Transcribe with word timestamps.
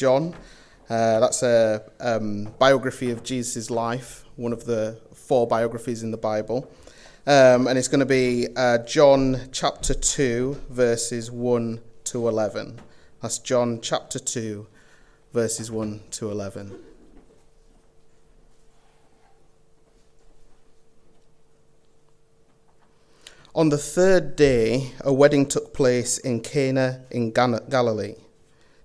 John. 0.00 0.34
Uh, 0.88 1.20
that's 1.20 1.42
a 1.42 1.82
um, 2.00 2.44
biography 2.58 3.10
of 3.10 3.22
Jesus' 3.22 3.68
life, 3.68 4.24
one 4.36 4.50
of 4.50 4.64
the 4.64 4.98
four 5.14 5.46
biographies 5.46 6.02
in 6.02 6.10
the 6.10 6.16
Bible. 6.16 6.70
Um, 7.26 7.68
and 7.68 7.78
it's 7.78 7.86
going 7.86 8.00
to 8.00 8.06
be 8.06 8.48
uh, 8.56 8.78
John 8.78 9.50
chapter 9.52 9.92
2, 9.92 10.62
verses 10.70 11.30
1 11.30 11.82
to 12.04 12.28
11. 12.28 12.80
That's 13.20 13.38
John 13.38 13.78
chapter 13.82 14.18
2, 14.18 14.66
verses 15.34 15.70
1 15.70 16.00
to 16.12 16.30
11. 16.30 16.82
On 23.54 23.68
the 23.68 23.76
third 23.76 24.34
day, 24.34 24.92
a 25.02 25.12
wedding 25.12 25.44
took 25.44 25.74
place 25.74 26.16
in 26.16 26.40
Cana 26.40 27.04
in 27.10 27.32
Galilee. 27.32 28.14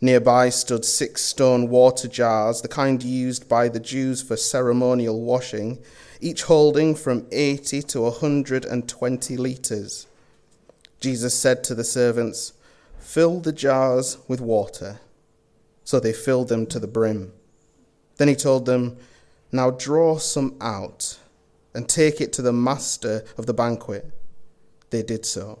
Nearby 0.00 0.48
stood 0.48 0.84
six 0.84 1.22
stone 1.22 1.68
water 1.68 2.06
jars, 2.06 2.62
the 2.62 2.68
kind 2.68 3.02
used 3.02 3.48
by 3.48 3.68
the 3.68 3.80
Jews 3.80 4.22
for 4.22 4.36
ceremonial 4.36 5.20
washing, 5.20 5.80
each 6.20 6.44
holding 6.44 6.94
from 6.94 7.26
80 7.32 7.82
to 7.82 8.00
a 8.00 8.10
120 8.10 9.36
litres. 9.36 10.06
Jesus 11.00 11.34
said 11.34 11.64
to 11.64 11.74
the 11.74 11.84
servants, 11.84 12.52
Fill 12.98 13.40
the 13.40 13.52
jars 13.52 14.18
with 14.28 14.40
water. 14.40 15.00
So 15.82 15.98
they 15.98 16.12
filled 16.12 16.48
them 16.48 16.66
to 16.66 16.78
the 16.78 16.86
brim. 16.86 17.32
Then 18.18 18.28
he 18.28 18.34
told 18.36 18.66
them, 18.66 18.98
Now 19.50 19.70
draw 19.70 20.18
some 20.18 20.56
out 20.60 21.18
and 21.74 21.88
take 21.88 22.20
it 22.20 22.32
to 22.34 22.42
the 22.42 22.52
master 22.52 23.24
of 23.36 23.46
the 23.46 23.54
banquet. 23.54 24.12
They 24.90 25.02
did 25.02 25.26
so. 25.26 25.60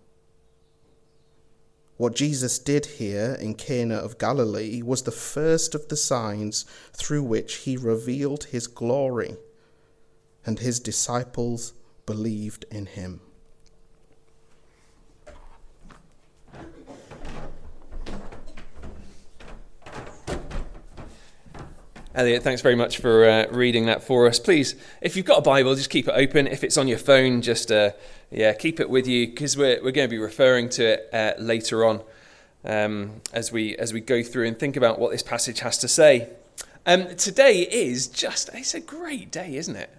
What 2.01 2.15
Jesus 2.15 2.57
did 2.57 2.87
here 2.97 3.37
in 3.39 3.53
Cana 3.53 3.93
of 3.93 4.17
Galilee 4.17 4.81
was 4.81 5.03
the 5.03 5.11
first 5.11 5.75
of 5.75 5.87
the 5.87 5.95
signs 5.95 6.65
through 6.93 7.21
which 7.21 7.57
he 7.57 7.77
revealed 7.77 8.45
his 8.45 8.65
glory, 8.65 9.37
and 10.43 10.57
his 10.57 10.79
disciples 10.79 11.73
believed 12.07 12.65
in 12.71 12.87
him. 12.87 13.21
Elliot, 22.15 22.41
thanks 22.41 22.61
very 22.61 22.75
much 22.75 22.97
for 22.97 23.29
uh, 23.29 23.45
reading 23.51 23.85
that 23.85 24.03
for 24.03 24.27
us. 24.27 24.39
Please, 24.39 24.75
if 25.01 25.15
you've 25.15 25.25
got 25.27 25.37
a 25.37 25.41
Bible, 25.43 25.75
just 25.75 25.91
keep 25.91 26.07
it 26.07 26.13
open. 26.15 26.47
If 26.47 26.63
it's 26.63 26.77
on 26.77 26.87
your 26.87 26.97
phone, 26.97 27.43
just 27.43 27.71
uh, 27.71 27.91
yeah, 28.31 28.53
keep 28.53 28.79
it 28.79 28.89
with 28.89 29.07
you 29.07 29.27
because 29.27 29.57
we're 29.57 29.83
we're 29.83 29.91
going 29.91 30.07
to 30.07 30.13
be 30.13 30.17
referring 30.17 30.69
to 30.69 30.93
it 30.93 31.09
uh, 31.13 31.33
later 31.41 31.85
on 31.85 32.01
um, 32.65 33.21
as 33.33 33.51
we 33.51 33.75
as 33.77 33.93
we 33.93 34.01
go 34.01 34.23
through 34.23 34.47
and 34.47 34.57
think 34.57 34.75
about 34.75 34.99
what 34.99 35.11
this 35.11 35.23
passage 35.23 35.59
has 35.59 35.77
to 35.79 35.87
say. 35.87 36.29
Um, 36.85 37.15
today 37.15 37.61
is 37.61 38.07
just 38.07 38.49
it's 38.53 38.73
a 38.73 38.79
great 38.79 39.31
day, 39.31 39.55
isn't 39.55 39.75
it? 39.75 39.89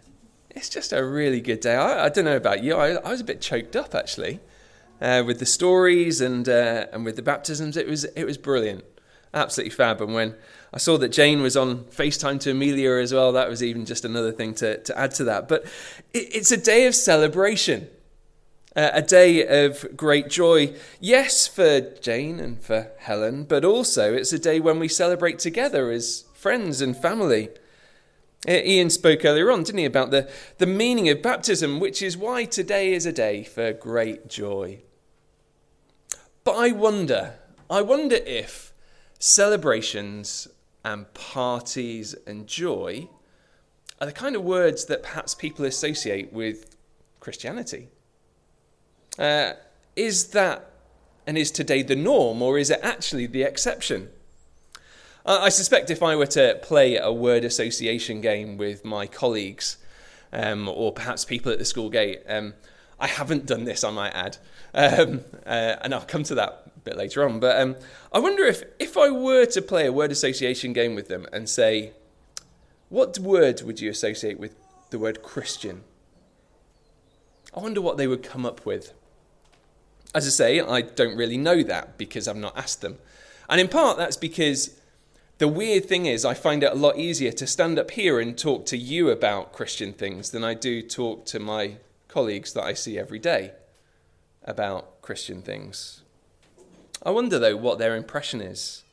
It's 0.50 0.68
just 0.68 0.92
a 0.92 1.04
really 1.04 1.40
good 1.40 1.60
day. 1.60 1.76
I, 1.76 2.06
I 2.06 2.08
don't 2.08 2.24
know 2.24 2.36
about 2.36 2.62
you, 2.62 2.74
I, 2.74 2.92
I, 2.92 3.10
was 3.10 3.20
a 3.20 3.24
bit 3.24 3.40
choked 3.40 3.74
up 3.76 3.94
actually 3.94 4.40
uh, 5.00 5.22
with 5.26 5.38
the 5.38 5.46
stories 5.46 6.20
and 6.20 6.48
uh, 6.48 6.86
and 6.92 7.04
with 7.04 7.16
the 7.16 7.22
baptisms. 7.22 7.76
It 7.76 7.86
was 7.86 8.04
it 8.04 8.24
was 8.24 8.38
brilliant, 8.38 8.84
absolutely 9.34 9.70
fab. 9.70 10.00
And 10.00 10.14
when 10.14 10.34
I 10.74 10.78
saw 10.78 10.96
that 10.98 11.08
Jane 11.10 11.42
was 11.42 11.56
on 11.56 11.84
FaceTime 11.84 12.40
to 12.40 12.52
Amelia 12.52 12.92
as 12.92 13.12
well. 13.12 13.32
That 13.32 13.48
was 13.48 13.62
even 13.62 13.84
just 13.84 14.04
another 14.04 14.32
thing 14.32 14.54
to, 14.54 14.78
to 14.78 14.98
add 14.98 15.12
to 15.12 15.24
that. 15.24 15.46
But 15.48 15.64
it, 16.14 16.34
it's 16.34 16.50
a 16.50 16.56
day 16.56 16.86
of 16.86 16.94
celebration, 16.94 17.88
uh, 18.74 18.90
a 18.92 19.02
day 19.02 19.64
of 19.64 19.96
great 19.96 20.28
joy. 20.28 20.74
Yes, 21.00 21.46
for 21.46 21.80
Jane 21.80 22.40
and 22.40 22.60
for 22.60 22.90
Helen, 22.98 23.44
but 23.44 23.64
also 23.64 24.14
it's 24.14 24.32
a 24.32 24.38
day 24.38 24.60
when 24.60 24.78
we 24.78 24.88
celebrate 24.88 25.38
together 25.38 25.90
as 25.90 26.24
friends 26.34 26.80
and 26.80 26.96
family. 26.96 27.48
Uh, 28.48 28.52
Ian 28.52 28.90
spoke 28.90 29.24
earlier 29.24 29.50
on, 29.50 29.62
didn't 29.62 29.78
he, 29.78 29.84
about 29.84 30.10
the, 30.10 30.28
the 30.58 30.66
meaning 30.66 31.08
of 31.08 31.22
baptism, 31.22 31.78
which 31.78 32.02
is 32.02 32.16
why 32.16 32.44
today 32.44 32.92
is 32.92 33.06
a 33.06 33.12
day 33.12 33.44
for 33.44 33.72
great 33.72 34.28
joy. 34.28 34.80
But 36.44 36.56
I 36.56 36.72
wonder, 36.72 37.34
I 37.70 37.82
wonder 37.82 38.16
if 38.16 38.72
celebrations 39.18 40.48
and 40.84 41.12
parties 41.14 42.16
and 42.26 42.48
joy 42.48 43.08
are 44.00 44.06
the 44.06 44.12
kind 44.12 44.34
of 44.34 44.42
words 44.42 44.86
that 44.86 45.04
perhaps 45.04 45.36
people 45.36 45.64
associate 45.64 46.32
with 46.32 46.74
Christianity. 47.20 47.88
Uh, 49.18 49.52
is 49.96 50.28
that 50.28 50.70
and 51.26 51.38
is 51.38 51.50
today 51.50 51.82
the 51.82 51.96
norm, 51.96 52.42
or 52.42 52.58
is 52.58 52.70
it 52.70 52.80
actually 52.82 53.26
the 53.26 53.42
exception? 53.42 54.08
I 55.24 55.50
suspect 55.50 55.88
if 55.90 56.02
I 56.02 56.16
were 56.16 56.26
to 56.26 56.58
play 56.62 56.96
a 56.96 57.12
word 57.12 57.44
association 57.44 58.20
game 58.20 58.56
with 58.56 58.84
my 58.84 59.06
colleagues, 59.06 59.76
um, 60.32 60.68
or 60.68 60.92
perhaps 60.92 61.24
people 61.24 61.52
at 61.52 61.60
the 61.60 61.64
school 61.64 61.90
gate, 61.90 62.22
um, 62.28 62.54
I 62.98 63.06
haven't 63.06 63.46
done 63.46 63.64
this, 63.64 63.84
I 63.84 63.90
might 63.90 64.14
add, 64.14 64.38
um, 64.74 65.20
uh, 65.46 65.76
and 65.82 65.94
I'll 65.94 66.00
come 66.00 66.24
to 66.24 66.34
that 66.34 66.72
a 66.76 66.80
bit 66.80 66.96
later 66.96 67.24
on. 67.24 67.38
But 67.38 67.60
um, 67.60 67.76
I 68.12 68.18
wonder 68.18 68.42
if, 68.44 68.64
if 68.80 68.96
I 68.96 69.10
were 69.10 69.46
to 69.46 69.62
play 69.62 69.86
a 69.86 69.92
word 69.92 70.10
association 70.10 70.72
game 70.72 70.96
with 70.96 71.06
them 71.06 71.26
and 71.32 71.48
say, 71.48 71.92
what 72.88 73.16
word 73.20 73.62
would 73.62 73.80
you 73.80 73.90
associate 73.90 74.40
with 74.40 74.56
the 74.90 74.98
word 74.98 75.22
Christian? 75.22 75.84
I 77.54 77.60
wonder 77.60 77.80
what 77.80 77.96
they 77.96 78.08
would 78.08 78.24
come 78.24 78.44
up 78.44 78.66
with. 78.66 78.92
As 80.14 80.26
I 80.26 80.30
say, 80.30 80.60
I 80.60 80.82
don't 80.82 81.16
really 81.16 81.38
know 81.38 81.62
that 81.62 81.96
because 81.96 82.28
I've 82.28 82.36
not 82.36 82.56
asked 82.56 82.80
them. 82.82 82.98
And 83.48 83.60
in 83.60 83.68
part, 83.68 83.96
that's 83.96 84.16
because 84.16 84.78
the 85.38 85.48
weird 85.48 85.86
thing 85.86 86.06
is, 86.06 86.24
I 86.24 86.34
find 86.34 86.62
it 86.62 86.72
a 86.72 86.76
lot 86.76 86.98
easier 86.98 87.32
to 87.32 87.46
stand 87.46 87.78
up 87.78 87.90
here 87.92 88.20
and 88.20 88.36
talk 88.36 88.66
to 88.66 88.76
you 88.76 89.10
about 89.10 89.52
Christian 89.52 89.92
things 89.92 90.30
than 90.30 90.44
I 90.44 90.54
do 90.54 90.82
talk 90.82 91.24
to 91.26 91.40
my 91.40 91.76
colleagues 92.08 92.52
that 92.52 92.62
I 92.62 92.74
see 92.74 92.98
every 92.98 93.18
day 93.18 93.52
about 94.44 95.00
Christian 95.02 95.42
things. 95.42 96.02
I 97.04 97.10
wonder, 97.10 97.38
though, 97.38 97.56
what 97.56 97.78
their 97.78 97.96
impression 97.96 98.40
is. 98.40 98.84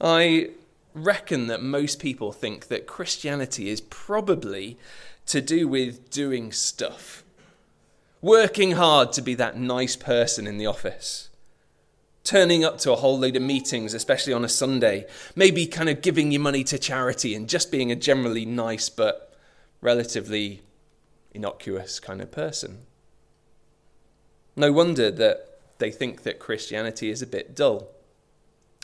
I 0.00 0.50
reckon 0.94 1.46
that 1.46 1.62
most 1.62 1.98
people 1.98 2.32
think 2.32 2.68
that 2.68 2.86
Christianity 2.86 3.68
is 3.68 3.80
probably 3.80 4.78
to 5.26 5.40
do 5.40 5.66
with 5.66 6.10
doing 6.10 6.52
stuff, 6.52 7.24
working 8.20 8.72
hard 8.72 9.12
to 9.12 9.22
be 9.22 9.34
that 9.34 9.56
nice 9.56 9.96
person 9.96 10.46
in 10.46 10.58
the 10.58 10.66
office, 10.66 11.28
turning 12.24 12.64
up 12.64 12.78
to 12.78 12.92
a 12.92 12.96
whole 12.96 13.18
load 13.18 13.36
of 13.36 13.42
meetings, 13.42 13.94
especially 13.94 14.32
on 14.32 14.44
a 14.44 14.48
Sunday, 14.48 15.06
maybe 15.34 15.66
kind 15.66 15.88
of 15.88 16.02
giving 16.02 16.32
your 16.32 16.40
money 16.40 16.64
to 16.64 16.78
charity 16.78 17.34
and 17.34 17.48
just 17.48 17.70
being 17.70 17.92
a 17.92 17.96
generally 17.96 18.44
nice 18.44 18.88
but 18.88 19.34
relatively 19.80 20.62
innocuous 21.32 22.00
kind 22.00 22.20
of 22.20 22.32
person. 22.32 22.78
No 24.56 24.72
wonder 24.72 25.10
that 25.10 25.60
they 25.78 25.90
think 25.90 26.22
that 26.22 26.38
Christianity 26.38 27.10
is 27.10 27.20
a 27.20 27.26
bit 27.26 27.54
dull. 27.54 27.88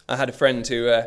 I 0.09 0.17
had 0.17 0.29
a 0.29 0.33
friend 0.33 0.67
who 0.67 0.89
uh, 0.89 1.07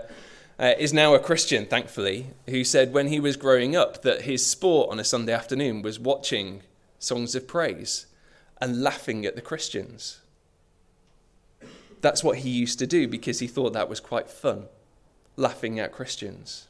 uh, 0.58 0.74
is 0.80 0.92
now 0.92 1.14
a 1.14 1.20
Christian, 1.20 1.68
thankfully, 1.68 2.28
who 2.50 2.64
said 2.64 2.92
when 2.92 3.08
he 3.08 3.20
was 3.20 3.38
growing 3.38 3.76
up 3.76 4.02
that 4.02 4.22
his 4.22 4.46
sport 4.46 4.90
on 4.90 5.00
a 5.00 5.04
Sunday 5.04 5.34
afternoon 5.34 5.84
was 5.84 6.00
watching 6.00 6.64
songs 6.98 7.36
of 7.36 7.48
praise 7.48 8.08
and 8.62 8.82
laughing 8.82 9.26
at 9.26 9.36
the 9.36 9.42
Christians. 9.42 10.22
That's 12.02 12.24
what 12.24 12.40
he 12.40 12.50
used 12.50 12.80
to 12.80 12.88
do 12.88 13.08
because 13.08 13.40
he 13.40 13.48
thought 13.48 13.74
that 13.74 13.90
was 13.90 14.00
quite 14.00 14.30
fun, 14.30 14.66
laughing 15.36 15.80
at 15.80 15.92
Christians. 15.92 16.68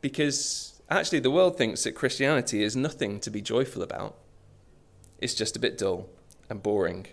Because 0.00 0.80
actually, 0.90 1.20
the 1.20 1.30
world 1.30 1.56
thinks 1.56 1.84
that 1.84 1.92
Christianity 1.92 2.62
is 2.62 2.74
nothing 2.74 3.20
to 3.20 3.30
be 3.30 3.40
joyful 3.40 3.82
about. 3.82 4.16
it's 5.20 5.34
just 5.34 5.56
a 5.56 5.60
bit 5.60 5.78
dull 5.78 6.08
and 6.50 6.62
boring. 6.62 7.06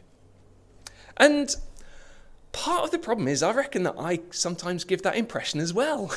And 1.17 1.55
part 2.51 2.83
of 2.83 2.91
the 2.91 2.97
problem 2.97 3.27
is, 3.27 3.43
I 3.43 3.51
reckon 3.51 3.83
that 3.83 3.95
I 3.99 4.21
sometimes 4.31 4.83
give 4.83 5.03
that 5.03 5.15
impression 5.15 5.59
as 5.59 5.73
well. 5.73 6.11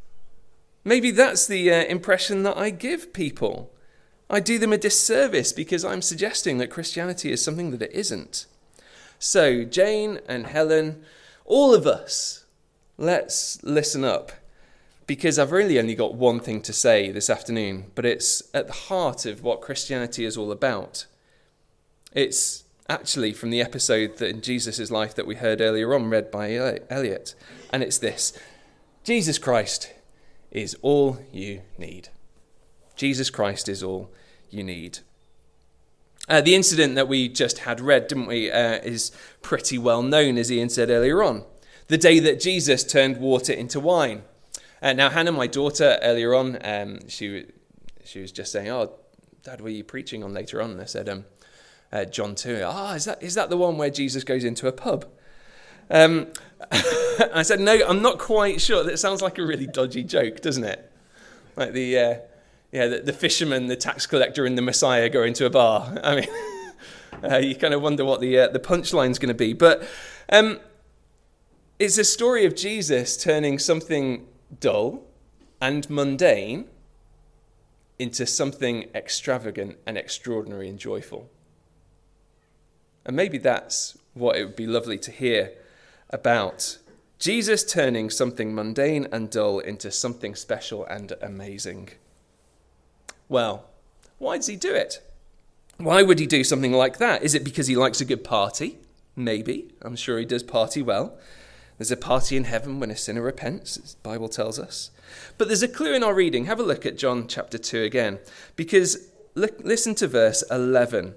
Maybe 0.84 1.10
that's 1.10 1.46
the 1.46 1.70
uh, 1.70 1.84
impression 1.84 2.42
that 2.44 2.56
I 2.56 2.70
give 2.70 3.12
people. 3.12 3.70
I 4.30 4.38
do 4.38 4.58
them 4.58 4.72
a 4.72 4.78
disservice 4.78 5.52
because 5.52 5.84
I'm 5.84 6.02
suggesting 6.02 6.58
that 6.58 6.70
Christianity 6.70 7.32
is 7.32 7.42
something 7.42 7.72
that 7.72 7.82
it 7.82 7.92
isn't. 7.92 8.46
So, 9.18 9.64
Jane 9.64 10.20
and 10.28 10.46
Helen, 10.46 11.02
all 11.44 11.74
of 11.74 11.84
us, 11.86 12.44
let's 12.96 13.62
listen 13.64 14.04
up 14.04 14.30
because 15.08 15.36
I've 15.36 15.50
really 15.50 15.80
only 15.80 15.96
got 15.96 16.14
one 16.14 16.38
thing 16.38 16.62
to 16.62 16.72
say 16.72 17.10
this 17.10 17.28
afternoon, 17.28 17.90
but 17.96 18.06
it's 18.06 18.44
at 18.54 18.68
the 18.68 18.72
heart 18.72 19.26
of 19.26 19.42
what 19.42 19.60
Christianity 19.60 20.24
is 20.24 20.36
all 20.36 20.52
about. 20.52 21.06
It's 22.12 22.62
actually 22.88 23.32
from 23.32 23.50
the 23.50 23.60
episode 23.60 24.18
that 24.18 24.30
in 24.30 24.42
Jesus' 24.42 24.90
life 24.92 25.16
that 25.16 25.26
we 25.26 25.34
heard 25.34 25.60
earlier 25.60 25.92
on, 25.92 26.08
read 26.08 26.30
by 26.30 26.54
Elliot, 26.54 27.34
and 27.72 27.82
it's 27.82 27.98
this 27.98 28.32
Jesus 29.02 29.38
Christ 29.38 29.92
is 30.52 30.76
all 30.82 31.18
you 31.32 31.62
need. 31.76 32.10
Jesus 33.00 33.30
Christ 33.30 33.66
is 33.66 33.82
all 33.82 34.10
you 34.50 34.62
need. 34.62 34.98
Uh, 36.28 36.42
the 36.42 36.54
incident 36.54 36.96
that 36.96 37.08
we 37.08 37.30
just 37.30 37.60
had 37.60 37.80
read, 37.80 38.08
didn't 38.08 38.26
we, 38.26 38.50
uh, 38.50 38.74
is 38.74 39.10
pretty 39.40 39.78
well 39.78 40.02
known, 40.02 40.36
as 40.36 40.52
Ian 40.52 40.68
said 40.68 40.90
earlier 40.90 41.22
on. 41.22 41.44
The 41.86 41.96
day 41.96 42.18
that 42.18 42.40
Jesus 42.40 42.84
turned 42.84 43.16
water 43.16 43.54
into 43.54 43.80
wine. 43.80 44.20
Uh, 44.82 44.92
now, 44.92 45.08
Hannah, 45.08 45.32
my 45.32 45.46
daughter, 45.46 45.98
earlier 46.02 46.34
on, 46.34 46.58
um, 46.62 47.08
she, 47.08 47.46
she 48.04 48.20
was 48.20 48.32
just 48.32 48.52
saying, 48.52 48.68
Oh, 48.68 48.92
Dad, 49.44 49.62
were 49.62 49.70
you 49.70 49.82
preaching 49.82 50.22
on 50.22 50.34
later 50.34 50.60
on? 50.60 50.72
And 50.72 50.80
I 50.82 50.84
said, 50.84 51.08
um, 51.08 51.24
uh, 51.90 52.04
John 52.04 52.34
2. 52.34 52.60
Ah, 52.66 52.92
oh, 52.92 52.96
is 52.96 53.06
that, 53.06 53.22
is 53.22 53.34
that 53.34 53.48
the 53.48 53.56
one 53.56 53.78
where 53.78 53.88
Jesus 53.88 54.24
goes 54.24 54.44
into 54.44 54.68
a 54.68 54.72
pub? 54.72 55.06
Um, 55.88 56.26
I 56.70 57.44
said, 57.44 57.60
no, 57.60 57.80
I'm 57.88 58.02
not 58.02 58.18
quite 58.18 58.60
sure. 58.60 58.84
That 58.84 58.98
sounds 58.98 59.22
like 59.22 59.38
a 59.38 59.46
really 59.46 59.66
dodgy 59.66 60.04
joke, 60.04 60.42
doesn't 60.42 60.64
it? 60.64 60.92
Like 61.56 61.72
the, 61.72 61.98
uh, 61.98 62.14
yeah, 62.72 62.86
the, 62.86 63.00
the, 63.00 63.12
fisherman, 63.12 63.66
the 63.66 63.76
tax 63.76 64.06
collector, 64.06 64.46
and 64.46 64.56
the 64.56 64.62
Messiah 64.62 65.08
go 65.08 65.22
into 65.22 65.46
a 65.46 65.50
bar. 65.50 65.98
I 66.04 66.16
mean, 66.16 66.28
uh, 67.30 67.38
you 67.38 67.56
kind 67.56 67.74
of 67.74 67.82
wonder 67.82 68.04
what 68.04 68.20
the, 68.20 68.38
uh, 68.38 68.48
the 68.48 68.60
punchline's 68.60 69.18
going 69.18 69.28
to 69.28 69.34
be. 69.34 69.52
But 69.52 69.82
um, 70.30 70.60
it's 71.78 71.98
a 71.98 72.04
story 72.04 72.44
of 72.44 72.54
Jesus 72.54 73.16
turning 73.16 73.58
something 73.58 74.26
dull 74.60 75.04
and 75.60 75.88
mundane 75.90 76.66
into 77.98 78.26
something 78.26 78.88
extravagant 78.94 79.76
and 79.86 79.98
extraordinary 79.98 80.68
and 80.68 80.78
joyful. 80.78 81.28
And 83.04 83.16
maybe 83.16 83.38
that's 83.38 83.98
what 84.14 84.36
it 84.36 84.44
would 84.44 84.56
be 84.56 84.66
lovely 84.66 84.98
to 84.98 85.10
hear 85.10 85.52
about 86.10 86.78
Jesus 87.18 87.62
turning 87.64 88.08
something 88.08 88.54
mundane 88.54 89.06
and 89.12 89.30
dull 89.30 89.58
into 89.58 89.90
something 89.90 90.34
special 90.34 90.84
and 90.86 91.12
amazing. 91.20 91.90
Well, 93.30 93.64
why 94.18 94.36
does 94.36 94.48
he 94.48 94.56
do 94.56 94.74
it? 94.74 95.00
Why 95.78 96.02
would 96.02 96.18
he 96.18 96.26
do 96.26 96.44
something 96.44 96.72
like 96.72 96.98
that? 96.98 97.22
Is 97.22 97.34
it 97.34 97.44
because 97.44 97.68
he 97.68 97.76
likes 97.76 98.02
a 98.02 98.04
good 98.04 98.24
party? 98.24 98.78
Maybe. 99.16 99.72
I'm 99.80 99.96
sure 99.96 100.18
he 100.18 100.26
does 100.26 100.42
party 100.42 100.82
well. 100.82 101.16
There's 101.78 101.92
a 101.92 101.96
party 101.96 102.36
in 102.36 102.44
heaven 102.44 102.80
when 102.80 102.90
a 102.90 102.96
sinner 102.96 103.22
repents, 103.22 103.78
as 103.78 103.94
the 103.94 104.00
Bible 104.02 104.28
tells 104.28 104.58
us. 104.58 104.90
But 105.38 105.46
there's 105.48 105.62
a 105.62 105.68
clue 105.68 105.94
in 105.94 106.02
our 106.02 106.12
reading. 106.12 106.44
Have 106.44 106.60
a 106.60 106.64
look 106.64 106.84
at 106.84 106.98
John 106.98 107.28
chapter 107.28 107.56
2 107.56 107.82
again, 107.82 108.18
because 108.56 109.08
look, 109.34 109.58
listen 109.62 109.94
to 109.94 110.08
verse 110.08 110.42
11. 110.50 111.14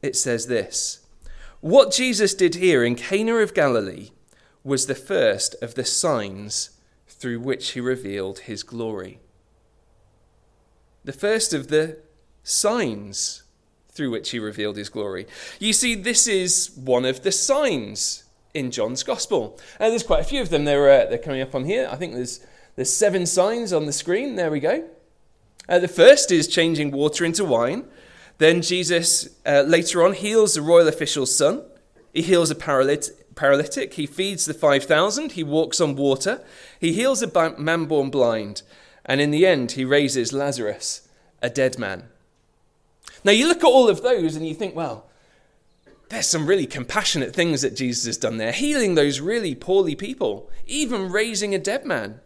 It 0.00 0.16
says 0.16 0.46
this 0.46 1.04
what 1.60 1.92
Jesus 1.92 2.32
did 2.32 2.54
here 2.54 2.84
in 2.84 2.94
Cana 2.94 3.36
of 3.36 3.54
Galilee 3.54 4.10
was 4.64 4.86
the 4.86 4.94
first 4.94 5.56
of 5.60 5.74
the 5.74 5.84
signs 5.84 6.70
through 7.08 7.40
which 7.40 7.70
he 7.70 7.80
revealed 7.80 8.40
his 8.40 8.62
glory. 8.62 9.18
The 11.04 11.12
first 11.12 11.52
of 11.52 11.68
the 11.68 11.98
signs 12.42 13.42
through 13.92 14.10
which 14.10 14.30
he 14.30 14.38
revealed 14.38 14.76
his 14.76 14.88
glory. 14.88 15.26
You 15.58 15.72
see, 15.72 15.94
this 15.94 16.26
is 16.26 16.70
one 16.76 17.04
of 17.04 17.22
the 17.22 17.32
signs 17.32 18.24
in 18.54 18.70
John's 18.70 19.02
Gospel. 19.02 19.58
And 19.78 19.86
uh, 19.86 19.90
there's 19.90 20.02
quite 20.02 20.20
a 20.20 20.24
few 20.24 20.40
of 20.40 20.48
them. 20.48 20.64
They're, 20.64 20.88
uh, 20.88 21.10
they're 21.10 21.18
coming 21.18 21.42
up 21.42 21.54
on 21.54 21.64
here. 21.64 21.88
I 21.90 21.96
think 21.96 22.14
there's, 22.14 22.40
there's 22.76 22.92
seven 22.92 23.26
signs 23.26 23.72
on 23.72 23.86
the 23.86 23.92
screen. 23.92 24.36
There 24.36 24.50
we 24.50 24.60
go. 24.60 24.88
Uh, 25.68 25.78
the 25.78 25.88
first 25.88 26.32
is 26.32 26.48
changing 26.48 26.90
water 26.90 27.24
into 27.24 27.44
wine. 27.44 27.84
Then 28.38 28.62
Jesus 28.62 29.28
uh, 29.46 29.62
later 29.66 30.04
on 30.04 30.14
heals 30.14 30.54
the 30.54 30.62
royal 30.62 30.88
official's 30.88 31.34
son. 31.34 31.62
He 32.12 32.22
heals 32.22 32.50
a 32.50 32.54
paralytic. 32.54 33.94
He 33.94 34.06
feeds 34.06 34.44
the 34.44 34.54
5,000. 34.54 35.32
He 35.32 35.44
walks 35.44 35.80
on 35.80 35.96
water. 35.96 36.42
He 36.78 36.92
heals 36.92 37.22
a 37.22 37.58
man 37.58 37.84
born 37.84 38.10
blind. 38.10 38.62
And 39.04 39.20
in 39.20 39.30
the 39.30 39.46
end, 39.46 39.72
he 39.72 39.84
raises 39.84 40.32
Lazarus, 40.32 41.08
a 41.42 41.50
dead 41.50 41.78
man. 41.78 42.04
Now, 43.24 43.32
you 43.32 43.48
look 43.48 43.58
at 43.58 43.64
all 43.64 43.88
of 43.88 44.02
those 44.02 44.36
and 44.36 44.46
you 44.46 44.54
think, 44.54 44.74
well, 44.74 45.06
there's 46.08 46.26
some 46.26 46.46
really 46.46 46.66
compassionate 46.66 47.34
things 47.34 47.62
that 47.62 47.76
Jesus 47.76 48.04
has 48.06 48.18
done 48.18 48.36
there, 48.36 48.52
healing 48.52 48.94
those 48.94 49.20
really 49.20 49.54
poorly 49.54 49.94
people, 49.94 50.50
even 50.66 51.10
raising 51.10 51.54
a 51.54 51.58
dead 51.58 51.84
man. 51.84 52.20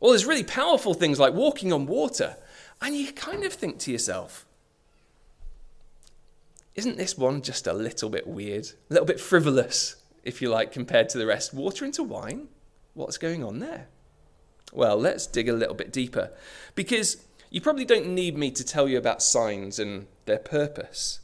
Well, 0.00 0.12
there's 0.12 0.26
really 0.26 0.44
powerful 0.44 0.94
things 0.94 1.18
like 1.18 1.34
walking 1.34 1.72
on 1.72 1.86
water. 1.86 2.36
And 2.80 2.96
you 2.96 3.12
kind 3.12 3.44
of 3.44 3.52
think 3.52 3.78
to 3.80 3.92
yourself, 3.92 4.46
isn't 6.76 6.96
this 6.96 7.18
one 7.18 7.42
just 7.42 7.66
a 7.66 7.72
little 7.72 8.08
bit 8.08 8.26
weird? 8.26 8.66
A 8.88 8.92
little 8.94 9.06
bit 9.06 9.20
frivolous, 9.20 9.96
if 10.22 10.40
you 10.40 10.48
like, 10.48 10.72
compared 10.72 11.08
to 11.10 11.18
the 11.18 11.26
rest? 11.26 11.52
Water 11.52 11.84
into 11.84 12.04
wine? 12.04 12.48
What's 12.94 13.18
going 13.18 13.42
on 13.42 13.58
there? 13.58 13.88
Well, 14.72 14.96
let's 14.96 15.26
dig 15.26 15.48
a 15.48 15.54
little 15.54 15.74
bit 15.74 15.92
deeper. 15.92 16.30
Because 16.74 17.24
you 17.50 17.60
probably 17.60 17.84
don't 17.84 18.08
need 18.08 18.36
me 18.36 18.50
to 18.50 18.64
tell 18.64 18.88
you 18.88 18.98
about 18.98 19.22
signs 19.22 19.78
and 19.78 20.06
their 20.26 20.38
purpose. 20.38 21.20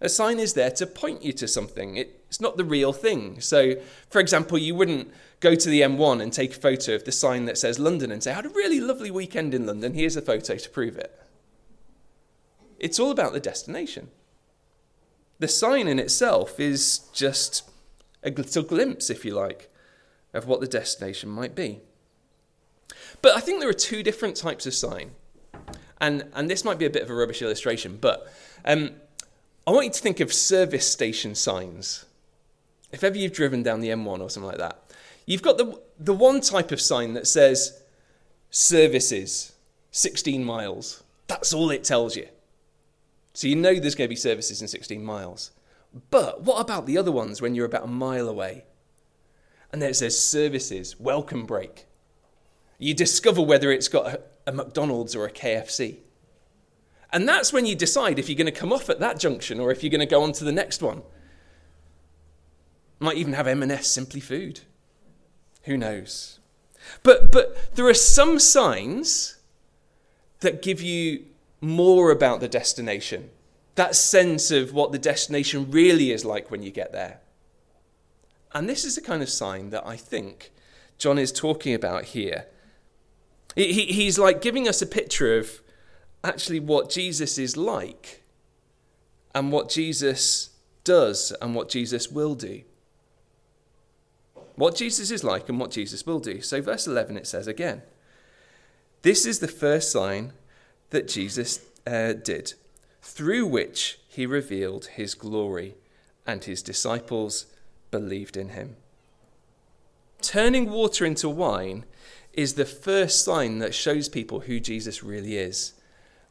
A 0.00 0.08
sign 0.08 0.38
is 0.38 0.54
there 0.54 0.70
to 0.72 0.86
point 0.86 1.22
you 1.24 1.32
to 1.32 1.48
something, 1.48 1.96
it's 1.96 2.40
not 2.40 2.56
the 2.56 2.64
real 2.64 2.92
thing. 2.92 3.40
So, 3.40 3.76
for 4.10 4.20
example, 4.20 4.56
you 4.56 4.74
wouldn't 4.74 5.10
go 5.40 5.54
to 5.54 5.68
the 5.68 5.80
M1 5.80 6.22
and 6.22 6.32
take 6.32 6.56
a 6.56 6.60
photo 6.60 6.94
of 6.94 7.04
the 7.04 7.12
sign 7.12 7.46
that 7.46 7.58
says 7.58 7.78
London 7.78 8.12
and 8.12 8.22
say, 8.22 8.30
I 8.30 8.36
had 8.36 8.46
a 8.46 8.50
really 8.50 8.80
lovely 8.80 9.10
weekend 9.10 9.54
in 9.54 9.66
London, 9.66 9.94
here's 9.94 10.16
a 10.16 10.22
photo 10.22 10.56
to 10.56 10.70
prove 10.70 10.96
it. 10.96 11.18
It's 12.78 13.00
all 13.00 13.10
about 13.10 13.32
the 13.32 13.40
destination. 13.40 14.08
The 15.40 15.48
sign 15.48 15.88
in 15.88 15.98
itself 15.98 16.60
is 16.60 17.00
just 17.12 17.68
a 18.22 18.30
little 18.30 18.62
glimpse, 18.62 19.10
if 19.10 19.24
you 19.24 19.34
like, 19.34 19.68
of 20.32 20.46
what 20.46 20.60
the 20.60 20.68
destination 20.68 21.28
might 21.28 21.54
be. 21.54 21.80
But 23.22 23.36
I 23.36 23.40
think 23.40 23.60
there 23.60 23.68
are 23.68 23.74
two 23.74 24.02
different 24.02 24.36
types 24.36 24.66
of 24.66 24.74
sign. 24.74 25.12
And, 26.00 26.26
and 26.34 26.48
this 26.48 26.64
might 26.64 26.78
be 26.78 26.86
a 26.86 26.90
bit 26.90 27.02
of 27.02 27.10
a 27.10 27.14
rubbish 27.14 27.42
illustration, 27.42 27.98
but 28.00 28.32
um, 28.64 28.92
I 29.66 29.72
want 29.72 29.86
you 29.86 29.92
to 29.92 30.00
think 30.00 30.20
of 30.20 30.32
service 30.32 30.90
station 30.90 31.34
signs. 31.34 32.06
If 32.92 33.02
ever 33.02 33.18
you've 33.18 33.32
driven 33.32 33.62
down 33.62 33.80
the 33.80 33.88
M1 33.88 34.20
or 34.20 34.30
something 34.30 34.48
like 34.48 34.58
that, 34.58 34.80
you've 35.26 35.42
got 35.42 35.58
the, 35.58 35.80
the 35.98 36.14
one 36.14 36.40
type 36.40 36.70
of 36.70 36.80
sign 36.80 37.14
that 37.14 37.26
says 37.26 37.82
services, 38.50 39.52
16 39.90 40.44
miles. 40.44 41.02
That's 41.26 41.52
all 41.52 41.70
it 41.70 41.84
tells 41.84 42.16
you. 42.16 42.28
So 43.34 43.48
you 43.48 43.56
know 43.56 43.74
there's 43.74 43.94
going 43.94 44.08
to 44.08 44.12
be 44.12 44.16
services 44.16 44.62
in 44.62 44.68
16 44.68 45.04
miles. 45.04 45.50
But 46.10 46.42
what 46.42 46.60
about 46.60 46.86
the 46.86 46.96
other 46.96 47.12
ones 47.12 47.42
when 47.42 47.54
you're 47.54 47.66
about 47.66 47.84
a 47.84 47.88
mile 47.88 48.28
away? 48.28 48.64
And 49.72 49.82
then 49.82 49.90
it 49.90 49.94
says 49.94 50.18
services, 50.18 50.98
welcome 50.98 51.44
break. 51.44 51.87
You 52.78 52.94
discover 52.94 53.42
whether 53.42 53.70
it's 53.70 53.88
got 53.88 54.06
a, 54.06 54.20
a 54.46 54.52
McDonald's 54.52 55.14
or 55.14 55.26
a 55.26 55.30
KFC. 55.30 55.98
And 57.12 57.28
that's 57.28 57.52
when 57.52 57.66
you 57.66 57.74
decide 57.74 58.18
if 58.18 58.28
you're 58.28 58.36
going 58.36 58.46
to 58.46 58.52
come 58.52 58.72
off 58.72 58.88
at 58.88 59.00
that 59.00 59.18
junction 59.18 59.60
or 59.60 59.70
if 59.70 59.82
you're 59.82 59.90
going 59.90 60.00
to 60.00 60.06
go 60.06 60.22
on 60.22 60.32
to 60.32 60.44
the 60.44 60.52
next 60.52 60.82
one. 60.82 61.02
Might 63.00 63.16
even 63.16 63.32
have 63.32 63.46
M&S 63.46 63.86
Simply 63.86 64.20
Food. 64.20 64.60
Who 65.62 65.76
knows? 65.76 66.38
But, 67.02 67.32
but 67.32 67.74
there 67.74 67.86
are 67.86 67.94
some 67.94 68.38
signs 68.38 69.38
that 70.40 70.62
give 70.62 70.80
you 70.80 71.24
more 71.60 72.10
about 72.10 72.40
the 72.40 72.48
destination, 72.48 73.30
that 73.74 73.96
sense 73.96 74.50
of 74.50 74.72
what 74.72 74.92
the 74.92 74.98
destination 74.98 75.70
really 75.70 76.12
is 76.12 76.24
like 76.24 76.50
when 76.50 76.62
you 76.62 76.70
get 76.70 76.92
there. 76.92 77.20
And 78.52 78.68
this 78.68 78.84
is 78.84 78.94
the 78.94 79.00
kind 79.00 79.22
of 79.22 79.28
sign 79.28 79.70
that 79.70 79.86
I 79.86 79.96
think 79.96 80.50
John 80.96 81.18
is 81.18 81.32
talking 81.32 81.74
about 81.74 82.04
here. 82.06 82.46
He, 83.58 83.86
he's 83.86 84.18
like 84.18 84.40
giving 84.40 84.68
us 84.68 84.80
a 84.80 84.86
picture 84.86 85.36
of 85.36 85.60
actually 86.22 86.60
what 86.60 86.88
Jesus 86.88 87.38
is 87.38 87.56
like 87.56 88.22
and 89.34 89.50
what 89.50 89.68
Jesus 89.68 90.50
does 90.84 91.32
and 91.42 91.54
what 91.54 91.68
Jesus 91.68 92.08
will 92.08 92.34
do. 92.34 92.62
What 94.54 94.76
Jesus 94.76 95.10
is 95.10 95.24
like 95.24 95.48
and 95.48 95.58
what 95.58 95.72
Jesus 95.72 96.06
will 96.06 96.20
do. 96.20 96.40
So, 96.40 96.60
verse 96.62 96.86
11 96.86 97.16
it 97.16 97.26
says 97.26 97.46
again, 97.46 97.82
This 99.02 99.26
is 99.26 99.40
the 99.40 99.48
first 99.48 99.90
sign 99.90 100.32
that 100.90 101.08
Jesus 101.08 101.60
uh, 101.86 102.12
did 102.12 102.54
through 103.02 103.46
which 103.46 103.98
he 104.08 104.26
revealed 104.26 104.86
his 104.86 105.14
glory, 105.14 105.74
and 106.26 106.44
his 106.44 106.62
disciples 106.62 107.46
believed 107.90 108.36
in 108.36 108.50
him. 108.50 108.76
Turning 110.20 110.70
water 110.70 111.04
into 111.04 111.28
wine 111.28 111.84
is 112.38 112.54
the 112.54 112.64
first 112.64 113.24
sign 113.24 113.58
that 113.58 113.74
shows 113.74 114.08
people 114.08 114.38
who 114.38 114.60
Jesus 114.60 115.02
really 115.02 115.36
is, 115.36 115.72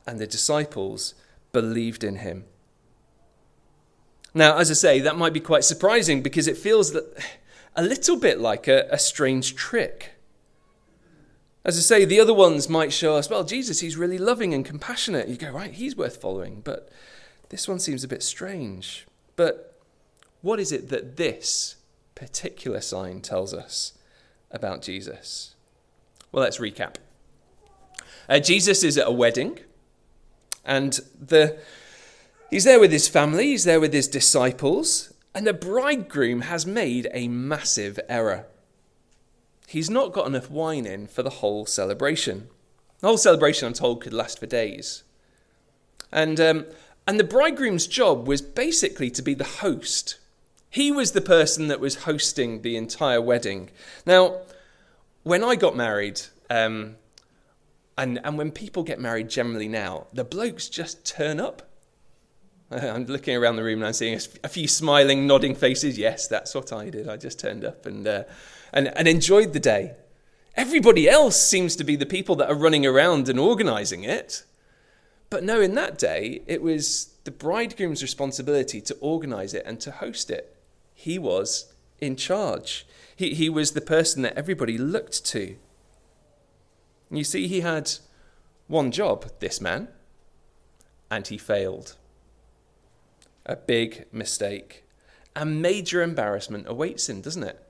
and 0.08 0.18
the 0.18 0.26
disciples 0.26 1.14
believed 1.52 2.02
in 2.02 2.16
him. 2.16 2.46
Now, 4.34 4.58
as 4.58 4.72
I 4.72 4.76
say, 4.76 5.02
that 5.02 5.18
might 5.18 5.34
be 5.34 5.42
quite 5.42 5.66
surprising 5.66 6.22
because 6.22 6.48
it 6.48 6.56
feels 6.56 6.96
a 7.76 7.84
little 7.84 8.16
bit 8.16 8.40
like 8.40 8.70
a, 8.70 8.88
a 8.90 8.98
strange 8.98 9.54
trick. 9.54 10.14
As 11.66 11.78
I 11.78 11.82
say, 11.82 12.06
the 12.06 12.22
other 12.22 12.34
ones 12.34 12.70
might 12.70 12.94
show 12.94 13.18
us, 13.18 13.30
well, 13.30 13.44
Jesus, 13.44 13.82
he's 13.82 13.98
really 13.98 14.18
loving 14.18 14.54
and 14.54 14.64
compassionate. 14.64 15.28
You 15.28 15.36
go, 15.36 15.52
right, 15.52 15.74
he's 15.74 15.98
worth 15.98 16.22
following. 16.22 16.62
But 16.62 16.90
this 17.50 17.68
one 17.68 17.80
seems 17.80 18.06
a 18.06 18.08
bit 18.08 18.24
strange. 18.24 19.06
But 19.36 19.78
what 20.42 20.62
is 20.62 20.72
it 20.72 20.88
that 20.88 21.18
this 21.18 21.76
particular 22.16 22.80
sign 22.80 23.20
tells 23.20 23.54
us 23.54 23.92
about 24.52 24.82
Jesus? 24.82 25.56
Well, 26.38 26.44
let's 26.44 26.60
recap. 26.60 26.98
Uh, 28.30 28.38
Jesus 28.38 28.84
is 28.84 28.96
at 28.96 29.08
a 29.08 29.12
wedding, 29.12 29.58
and 30.64 31.00
the, 31.20 31.58
he's 32.52 32.64
there 32.64 32.80
with 32.80 32.92
his 32.92 33.08
family, 33.08 33.46
he's 33.46 33.64
there 33.64 33.80
with 33.80 33.92
his 33.92 34.08
disciples, 34.08 35.12
and 35.34 35.48
the 35.48 35.54
bridegroom 35.56 36.42
has 36.42 36.64
made 36.64 37.10
a 37.12 37.28
massive 37.28 38.00
error. 38.08 38.46
He's 39.66 39.90
not 39.90 40.14
got 40.14 40.28
enough 40.28 40.52
wine 40.52 40.86
in 40.86 41.08
for 41.08 41.24
the 41.24 41.32
whole 41.32 41.66
celebration. 41.66 42.50
The 43.00 43.08
whole 43.08 43.18
celebration, 43.18 43.66
I'm 43.66 43.74
told, 43.74 44.04
could 44.04 44.14
last 44.14 44.38
for 44.38 44.46
days. 44.46 45.02
And, 46.12 46.40
um, 46.40 46.68
and 47.08 47.20
the 47.20 47.24
bridegroom's 47.24 47.88
job 47.88 48.28
was 48.28 48.44
basically 48.44 49.10
to 49.10 49.24
be 49.24 49.34
the 49.34 49.44
host. 49.44 50.20
He 50.70 50.92
was 50.92 51.14
the 51.14 51.20
person 51.20 51.68
that 51.70 51.80
was 51.80 52.04
hosting 52.04 52.62
the 52.62 52.78
entire 52.78 53.22
wedding. 53.22 53.72
Now, 54.06 54.42
when 55.28 55.44
I 55.44 55.56
got 55.56 55.76
married, 55.76 56.22
um, 56.50 56.96
and, 57.98 58.20
and 58.24 58.38
when 58.38 58.52
people 58.52 58.84
get 58.84 59.00
married 59.00 59.30
generally 59.30 59.68
now, 59.68 60.08
the 60.14 60.24
blokes 60.24 60.70
just 60.70 61.06
turn 61.06 61.40
up. 61.40 61.70
I'm 62.72 63.06
looking 63.06 63.36
around 63.36 63.56
the 63.56 63.64
room 63.64 63.80
and 63.80 63.88
I'm 63.88 63.94
seeing 63.94 64.20
a 64.44 64.50
few 64.50 64.68
smiling, 64.68 65.28
nodding 65.28 65.56
faces. 65.56 65.98
Yes, 65.98 66.28
that's 66.28 66.54
what 66.56 66.72
I 66.72 66.90
did. 66.90 67.10
I 67.10 67.18
just 67.18 67.40
turned 67.40 67.66
up 67.66 67.86
and, 67.86 68.08
uh, 68.08 68.24
and, 68.72 68.88
and 68.98 69.08
enjoyed 69.08 69.54
the 69.54 69.60
day. 69.60 69.96
Everybody 70.56 71.10
else 71.10 71.40
seems 71.40 71.76
to 71.76 71.84
be 71.84 71.96
the 71.96 72.06
people 72.06 72.36
that 72.38 72.50
are 72.50 72.56
running 72.56 72.86
around 72.86 73.30
and 73.30 73.40
organizing 73.40 74.04
it. 74.04 74.44
But 75.30 75.44
no, 75.44 75.60
in 75.60 75.76
that 75.76 75.98
day, 75.98 76.42
it 76.48 76.62
was 76.62 77.14
the 77.26 77.32
bridegroom's 77.32 78.02
responsibility 78.02 78.80
to 78.82 78.96
organize 79.02 79.54
it 79.54 79.64
and 79.66 79.80
to 79.82 79.92
host 79.92 80.32
it. 80.32 80.56
He 80.94 81.20
was 81.20 81.74
in 82.00 82.16
charge. 82.16 82.86
He, 83.16 83.34
he 83.34 83.50
was 83.50 83.72
the 83.72 83.82
person 83.82 84.22
that 84.22 84.38
everybody 84.38 84.78
looked 84.78 85.26
to. 85.26 85.56
You 87.10 87.24
see, 87.24 87.48
he 87.48 87.62
had 87.62 87.92
one 88.68 88.92
job, 88.92 89.32
this 89.40 89.62
man, 89.62 89.88
and 91.10 91.26
he 91.28 91.38
failed. 91.38 91.96
A 93.46 93.56
big 93.56 94.06
mistake. 94.12 94.84
A 95.36 95.46
major 95.46 96.02
embarrassment 96.02 96.66
awaits 96.68 97.08
him, 97.08 97.22
doesn't 97.22 97.44
it? 97.44 97.64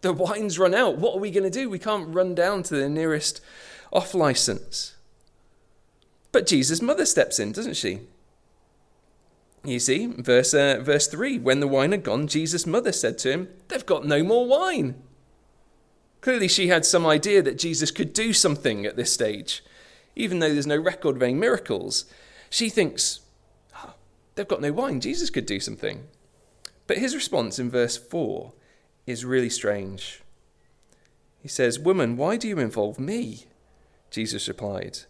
The 0.00 0.12
wine's 0.12 0.58
run 0.58 0.74
out. 0.74 0.98
What 0.98 1.16
are 1.16 1.20
we 1.20 1.30
going 1.30 1.44
to 1.44 1.50
do? 1.50 1.70
We 1.70 1.78
can't 1.78 2.14
run 2.14 2.34
down 2.34 2.62
to 2.64 2.76
the 2.76 2.88
nearest 2.88 3.40
off 3.92 4.12
license. 4.12 4.96
But 6.32 6.46
Jesus' 6.46 6.82
mother 6.82 7.06
steps 7.06 7.38
in, 7.38 7.52
doesn't 7.52 7.76
she? 7.76 8.00
You 9.64 9.78
see, 9.78 10.06
verse, 10.06 10.52
uh, 10.52 10.80
verse 10.82 11.06
3 11.06 11.38
When 11.38 11.60
the 11.60 11.66
wine 11.66 11.92
had 11.92 12.04
gone, 12.04 12.26
Jesus' 12.26 12.66
mother 12.66 12.92
said 12.92 13.16
to 13.18 13.30
him, 13.30 13.48
They've 13.68 13.84
got 13.84 14.04
no 14.04 14.22
more 14.22 14.46
wine. 14.46 15.02
Clearly, 16.20 16.48
she 16.48 16.68
had 16.68 16.84
some 16.84 17.06
idea 17.06 17.42
that 17.42 17.58
Jesus 17.58 17.90
could 17.90 18.12
do 18.12 18.32
something 18.32 18.86
at 18.86 18.96
this 18.96 19.12
stage, 19.12 19.62
even 20.14 20.38
though 20.38 20.52
there's 20.52 20.66
no 20.66 20.76
record 20.76 21.16
of 21.16 21.22
any 21.22 21.34
miracles. 21.34 22.04
She 22.50 22.68
thinks, 22.68 23.20
oh, 23.76 23.94
They've 24.34 24.48
got 24.48 24.60
no 24.60 24.72
wine. 24.72 25.00
Jesus 25.00 25.30
could 25.30 25.46
do 25.46 25.60
something. 25.60 26.04
But 26.86 26.98
his 26.98 27.14
response 27.14 27.58
in 27.58 27.70
verse 27.70 27.96
4 27.96 28.52
is 29.06 29.24
really 29.24 29.50
strange. 29.50 30.22
He 31.40 31.48
says, 31.48 31.78
Woman, 31.78 32.16
why 32.16 32.36
do 32.36 32.48
you 32.48 32.58
involve 32.58 32.98
me? 32.98 33.46
Jesus 34.10 34.48
replied, 34.48 35.00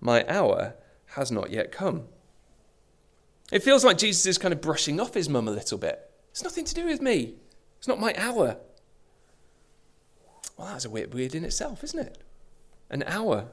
My 0.00 0.24
hour 0.28 0.74
has 1.14 1.30
not 1.30 1.50
yet 1.50 1.72
come. 1.72 2.04
It 3.50 3.62
feels 3.62 3.84
like 3.84 3.98
Jesus 3.98 4.26
is 4.26 4.38
kind 4.38 4.52
of 4.52 4.60
brushing 4.60 5.00
off 5.00 5.14
his 5.14 5.28
mum 5.28 5.48
a 5.48 5.52
little 5.52 5.78
bit. 5.78 6.10
It's 6.30 6.44
nothing 6.44 6.64
to 6.64 6.74
do 6.74 6.86
with 6.86 7.02
me. 7.02 7.34
It's 7.78 7.88
not 7.88 8.00
my 8.00 8.14
hour. 8.16 8.58
Well, 10.56 10.68
that's 10.68 10.84
a 10.84 10.90
bit 10.90 11.14
weird 11.14 11.34
in 11.34 11.44
itself, 11.44 11.82
isn't 11.82 11.98
it? 11.98 12.18
An 12.90 13.02
hour. 13.06 13.46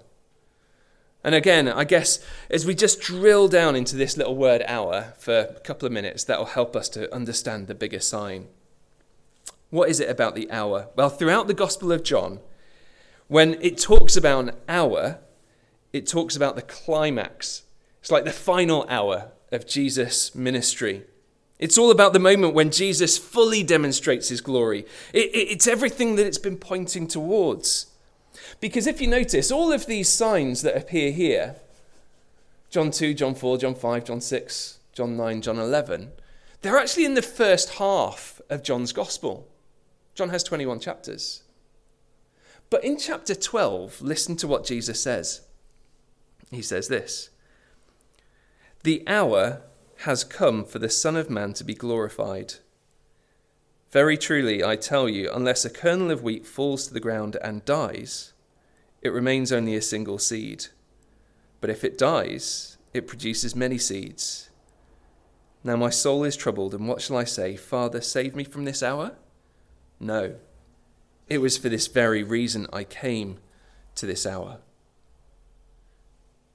And 1.24 1.34
again, 1.34 1.68
I 1.68 1.84
guess 1.84 2.24
as 2.50 2.66
we 2.66 2.76
just 2.76 3.02
drill 3.02 3.48
down 3.48 3.76
into 3.76 3.96
this 3.96 4.18
little 4.18 4.36
word 4.36 4.64
hour 4.68 5.14
for 5.18 5.40
a 5.40 5.60
couple 5.62 5.86
of 5.86 5.92
minutes, 5.92 6.24
that 6.26 6.38
will 6.38 6.46
help 6.46 6.76
us 6.76 6.90
to 6.90 7.14
understand 7.14 7.68
the 7.68 7.76
bigger 7.76 8.00
sign. 8.00 8.48
What 9.70 9.90
is 9.90 10.00
it 10.00 10.10
about 10.10 10.36
the 10.36 10.50
hour? 10.52 10.90
Well, 10.96 11.10
throughout 11.10 11.48
the 11.48 11.54
Gospel 11.54 11.92
of 11.92 12.04
John, 12.04 12.40
when 13.28 13.56
it 13.62 13.78
talks 13.78 14.16
about 14.16 14.46
an 14.46 14.52
hour, 14.70 15.20
it 15.92 16.08
talks 16.08 16.36
about 16.36 16.56
the 16.56 16.62
climax. 16.62 17.64
It's 18.00 18.12
like 18.12 18.24
the 18.24 18.32
final 18.32 18.86
hour 18.88 19.32
of 19.52 19.68
Jesus' 19.68 20.36
ministry. 20.36 21.04
It's 21.60 21.78
all 21.78 21.90
about 21.90 22.14
the 22.14 22.20
moment 22.20 22.54
when 22.54 22.70
Jesus 22.72 23.18
fully 23.18 23.64
demonstrates 23.64 24.30
his 24.30 24.42
glory. 24.42 24.86
It, 25.14 25.34
it, 25.34 25.52
it's 25.52 25.68
everything 25.68 26.16
that 26.16 26.28
it's 26.28 26.38
been 26.38 26.58
pointing 26.58 27.08
towards. 27.08 27.88
Because 28.60 28.88
if 28.88 29.02
you 29.02 29.08
notice, 29.08 29.52
all 29.52 29.72
of 29.72 29.88
these 29.88 30.10
signs 30.10 30.62
that 30.62 30.78
appear 30.78 31.12
here 31.12 31.56
John 32.70 32.92
2, 32.92 33.14
John 33.14 33.34
4, 33.34 33.58
John 33.58 33.76
5, 33.76 34.06
John 34.06 34.22
6, 34.22 34.80
John 34.94 35.16
9, 35.16 35.42
John 35.42 35.58
11 35.58 36.12
they're 36.62 36.78
actually 36.78 37.06
in 37.06 37.14
the 37.14 37.22
first 37.22 37.76
half 37.76 38.42
of 38.50 38.64
John's 38.64 38.94
gospel. 38.94 39.48
John 40.16 40.30
has 40.30 40.44
21 40.44 40.80
chapters. 40.80 41.44
But 42.70 42.84
in 42.84 42.98
chapter 42.98 43.36
12, 43.36 44.02
listen 44.02 44.36
to 44.38 44.48
what 44.48 44.66
Jesus 44.66 45.02
says. 45.02 45.42
He 46.52 46.62
says 46.62 46.88
this 46.88 47.30
The 48.84 49.04
hour 49.08 49.62
has 50.02 50.24
come 50.24 50.64
for 50.64 50.80
the 50.80 50.90
Son 50.90 51.16
of 51.16 51.30
Man 51.30 51.54
to 51.54 51.64
be 51.64 51.74
glorified. 51.74 52.56
Very 53.92 54.18
truly, 54.18 54.64
I 54.64 54.76
tell 54.76 55.08
you, 55.08 55.32
unless 55.34 55.66
a 55.66 55.70
kernel 55.70 56.12
of 56.12 56.22
wheat 56.22 56.46
falls 56.46 56.88
to 56.88 56.94
the 56.94 57.00
ground 57.00 57.38
and 57.42 57.66
dies, 57.66 58.34
it 59.02 59.10
remains 59.10 59.52
only 59.52 59.76
a 59.76 59.82
single 59.82 60.20
seed. 60.20 60.68
But 61.62 61.70
if 61.70 61.84
it 61.84 61.98
dies, 61.98 62.78
it 62.94 63.08
produces 63.08 63.56
many 63.56 63.78
seeds. 63.78 64.50
Now 65.64 65.76
my 65.76 65.90
soul 65.90 66.24
is 66.24 66.36
troubled, 66.36 66.74
and 66.74 66.88
what 66.88 67.02
shall 67.02 67.18
I 67.18 67.24
say? 67.24 67.56
Father, 67.56 68.02
save 68.02 68.36
me 68.36 68.44
from 68.44 68.66
this 68.66 68.84
hour? 68.84 69.16
No. 70.00 70.36
It 71.28 71.40
was 71.40 71.58
for 71.58 71.70
this 71.70 71.88
very 71.88 72.24
reason 72.24 72.68
I 72.72 72.84
came 72.84 73.40
to 73.96 74.06
this 74.06 74.26
hour. 74.26 74.60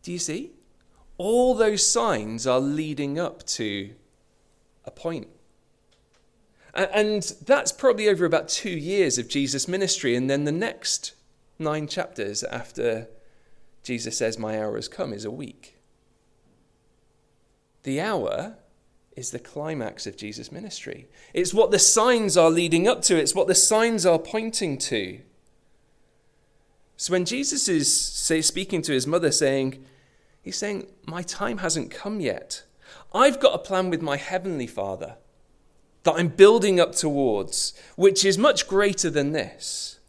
Do 0.02 0.12
you 0.12 0.18
see? 0.18 0.52
All 1.18 1.54
those 1.54 1.86
signs 1.86 2.46
are 2.46 2.60
leading 2.60 3.18
up 3.18 3.44
to 3.46 3.90
a 4.84 4.90
point. 4.90 5.28
And 6.74 7.22
that's 7.44 7.70
probably 7.70 8.08
over 8.08 8.24
about 8.24 8.48
two 8.48 8.70
years 8.70 9.18
of 9.18 9.28
Jesus' 9.28 9.68
ministry. 9.68 10.16
And 10.16 10.30
then 10.30 10.44
the 10.44 10.52
next 10.52 11.14
nine 11.58 11.86
chapters 11.86 12.42
after 12.44 13.08
Jesus 13.82 14.16
says, 14.16 14.38
My 14.38 14.58
hour 14.58 14.76
has 14.76 14.88
come, 14.88 15.12
is 15.12 15.24
a 15.24 15.30
week. 15.30 15.76
The 17.82 18.00
hour 18.00 18.56
is 19.16 19.30
the 19.30 19.38
climax 19.38 20.06
of 20.06 20.16
Jesus' 20.16 20.50
ministry. 20.50 21.08
It's 21.34 21.52
what 21.52 21.70
the 21.70 21.78
signs 21.78 22.36
are 22.36 22.50
leading 22.50 22.88
up 22.88 23.02
to, 23.02 23.16
it's 23.16 23.34
what 23.34 23.48
the 23.48 23.54
signs 23.54 24.06
are 24.06 24.18
pointing 24.18 24.78
to. 24.78 25.20
So 26.96 27.12
when 27.12 27.24
Jesus 27.24 27.68
is 27.68 27.92
say, 27.92 28.40
speaking 28.40 28.80
to 28.82 28.92
his 28.92 29.06
mother, 29.06 29.32
saying, 29.32 29.84
He's 30.42 30.56
saying, 30.56 30.88
My 31.06 31.22
time 31.22 31.58
hasn't 31.58 31.90
come 31.90 32.20
yet. 32.20 32.64
I've 33.14 33.40
got 33.40 33.54
a 33.54 33.58
plan 33.58 33.88
with 33.88 34.02
my 34.02 34.16
heavenly 34.16 34.66
Father 34.66 35.16
that 36.02 36.14
I'm 36.14 36.28
building 36.28 36.80
up 36.80 36.92
towards, 36.92 37.74
which 37.96 38.24
is 38.24 38.36
much 38.36 38.66
greater 38.66 39.08
than 39.08 39.32
this. 39.32 40.00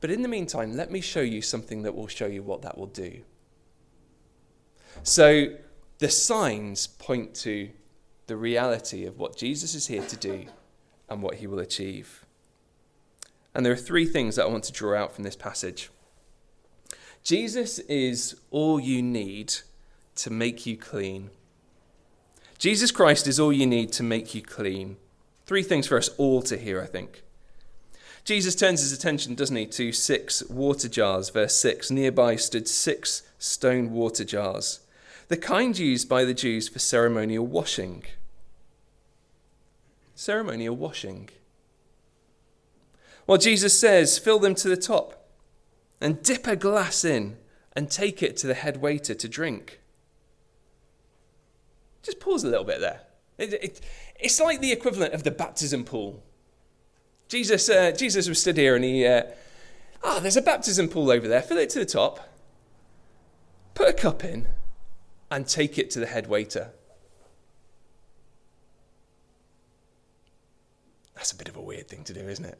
But 0.00 0.10
in 0.10 0.22
the 0.22 0.28
meantime, 0.28 0.76
let 0.76 0.90
me 0.90 1.00
show 1.00 1.20
you 1.20 1.40
something 1.40 1.82
that 1.82 1.94
will 1.94 2.08
show 2.08 2.26
you 2.26 2.42
what 2.42 2.62
that 2.62 2.76
will 2.76 2.86
do. 2.86 3.22
So 5.04 5.56
the 5.98 6.08
signs 6.08 6.88
point 6.88 7.34
to 7.36 7.70
the 8.26 8.36
reality 8.36 9.04
of 9.04 9.18
what 9.18 9.36
Jesus 9.36 9.74
is 9.74 9.86
here 9.86 10.02
to 10.02 10.16
do 10.16 10.46
and 11.08 11.22
what 11.22 11.36
he 11.36 11.46
will 11.46 11.60
achieve. 11.60 12.24
And 13.54 13.64
there 13.64 13.72
are 13.72 13.76
three 13.76 14.06
things 14.06 14.36
that 14.36 14.44
I 14.44 14.48
want 14.48 14.64
to 14.64 14.72
draw 14.72 14.96
out 14.96 15.12
from 15.12 15.24
this 15.24 15.36
passage. 15.36 15.90
Jesus 17.22 17.78
is 17.80 18.36
all 18.50 18.80
you 18.80 19.02
need 19.02 19.54
to 20.16 20.30
make 20.30 20.66
you 20.66 20.76
clean 20.76 21.30
Jesus 22.62 22.92
Christ 22.92 23.26
is 23.26 23.40
all 23.40 23.52
you 23.52 23.66
need 23.66 23.90
to 23.94 24.04
make 24.04 24.36
you 24.36 24.40
clean. 24.40 24.96
Three 25.46 25.64
things 25.64 25.88
for 25.88 25.98
us 25.98 26.10
all 26.10 26.42
to 26.42 26.56
hear, 26.56 26.80
I 26.80 26.86
think. 26.86 27.24
Jesus 28.24 28.54
turns 28.54 28.82
his 28.82 28.92
attention, 28.92 29.34
doesn't 29.34 29.56
he, 29.56 29.66
to 29.66 29.90
six 29.90 30.44
water 30.48 30.88
jars. 30.88 31.28
Verse 31.30 31.56
6 31.56 31.90
Nearby 31.90 32.36
stood 32.36 32.68
six 32.68 33.24
stone 33.36 33.90
water 33.90 34.22
jars, 34.22 34.78
the 35.26 35.36
kind 35.36 35.76
used 35.76 36.08
by 36.08 36.24
the 36.24 36.34
Jews 36.34 36.68
for 36.68 36.78
ceremonial 36.78 37.48
washing. 37.48 38.04
Ceremonial 40.14 40.76
washing. 40.76 41.30
Well, 43.26 43.38
Jesus 43.38 43.76
says, 43.76 44.20
fill 44.20 44.38
them 44.38 44.54
to 44.54 44.68
the 44.68 44.76
top 44.76 45.21
and 46.02 46.22
dip 46.22 46.46
a 46.46 46.56
glass 46.56 47.04
in 47.04 47.36
and 47.74 47.90
take 47.90 48.22
it 48.22 48.36
to 48.38 48.46
the 48.46 48.54
head 48.54 48.82
waiter 48.82 49.14
to 49.14 49.28
drink. 49.28 49.80
Just 52.02 52.18
pause 52.18 52.42
a 52.42 52.48
little 52.48 52.64
bit 52.64 52.80
there. 52.80 53.02
It, 53.38 53.54
it, 53.54 53.80
it's 54.18 54.40
like 54.40 54.60
the 54.60 54.72
equivalent 54.72 55.14
of 55.14 55.22
the 55.22 55.30
baptism 55.30 55.84
pool. 55.84 56.22
Jesus, 57.28 57.70
uh, 57.70 57.92
Jesus 57.92 58.28
was 58.28 58.40
stood 58.40 58.56
here 58.56 58.74
and 58.74 58.84
he, 58.84 59.06
uh, 59.06 59.22
ah, 60.02 60.14
uh, 60.14 60.16
oh, 60.16 60.20
there's 60.20 60.36
a 60.36 60.42
baptism 60.42 60.88
pool 60.88 61.10
over 61.10 61.28
there. 61.28 61.40
Fill 61.40 61.58
it 61.58 61.70
to 61.70 61.78
the 61.78 61.86
top, 61.86 62.28
put 63.74 63.88
a 63.88 63.92
cup 63.92 64.24
in, 64.24 64.48
and 65.30 65.46
take 65.46 65.78
it 65.78 65.88
to 65.92 66.00
the 66.00 66.06
head 66.06 66.26
waiter. 66.26 66.72
That's 71.14 71.30
a 71.30 71.36
bit 71.36 71.48
of 71.48 71.56
a 71.56 71.62
weird 71.62 71.88
thing 71.88 72.02
to 72.04 72.12
do, 72.12 72.20
isn't 72.20 72.44
it? 72.44 72.58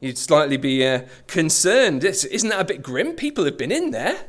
You'd 0.00 0.18
slightly 0.18 0.56
be 0.56 0.86
uh, 0.86 1.02
concerned. 1.26 2.04
Isn't 2.04 2.50
that 2.50 2.60
a 2.60 2.64
bit 2.64 2.82
grim? 2.82 3.14
People 3.14 3.44
have 3.44 3.58
been 3.58 3.72
in 3.72 3.90
there. 3.90 4.26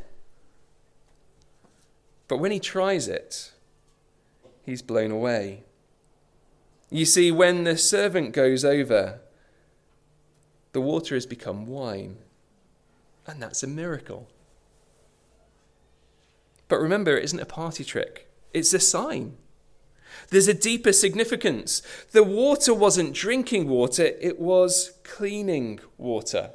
But 2.27 2.37
when 2.37 2.51
he 2.51 2.59
tries 2.59 3.07
it, 3.07 3.51
he's 4.63 4.81
blown 4.81 5.11
away. 5.11 5.63
You 6.89 7.05
see, 7.05 7.31
when 7.31 7.65
the 7.65 7.77
servant 7.77 8.33
goes 8.33 8.65
over, 8.65 9.19
the 10.71 10.81
water 10.81 11.15
has 11.15 11.25
become 11.25 11.67
wine. 11.67 12.17
And 13.27 13.41
that's 13.41 13.61
a 13.61 13.67
miracle. 13.67 14.27
But 16.67 16.79
remember, 16.79 17.17
it 17.17 17.23
isn't 17.25 17.39
a 17.39 17.45
party 17.45 17.83
trick, 17.83 18.27
it's 18.53 18.73
a 18.73 18.79
sign. 18.79 19.37
There's 20.29 20.47
a 20.47 20.53
deeper 20.53 20.93
significance. 20.93 21.81
The 22.11 22.23
water 22.23 22.73
wasn't 22.73 23.13
drinking 23.13 23.67
water, 23.67 24.11
it 24.19 24.39
was 24.39 24.93
cleaning 25.03 25.79
water. 25.97 26.51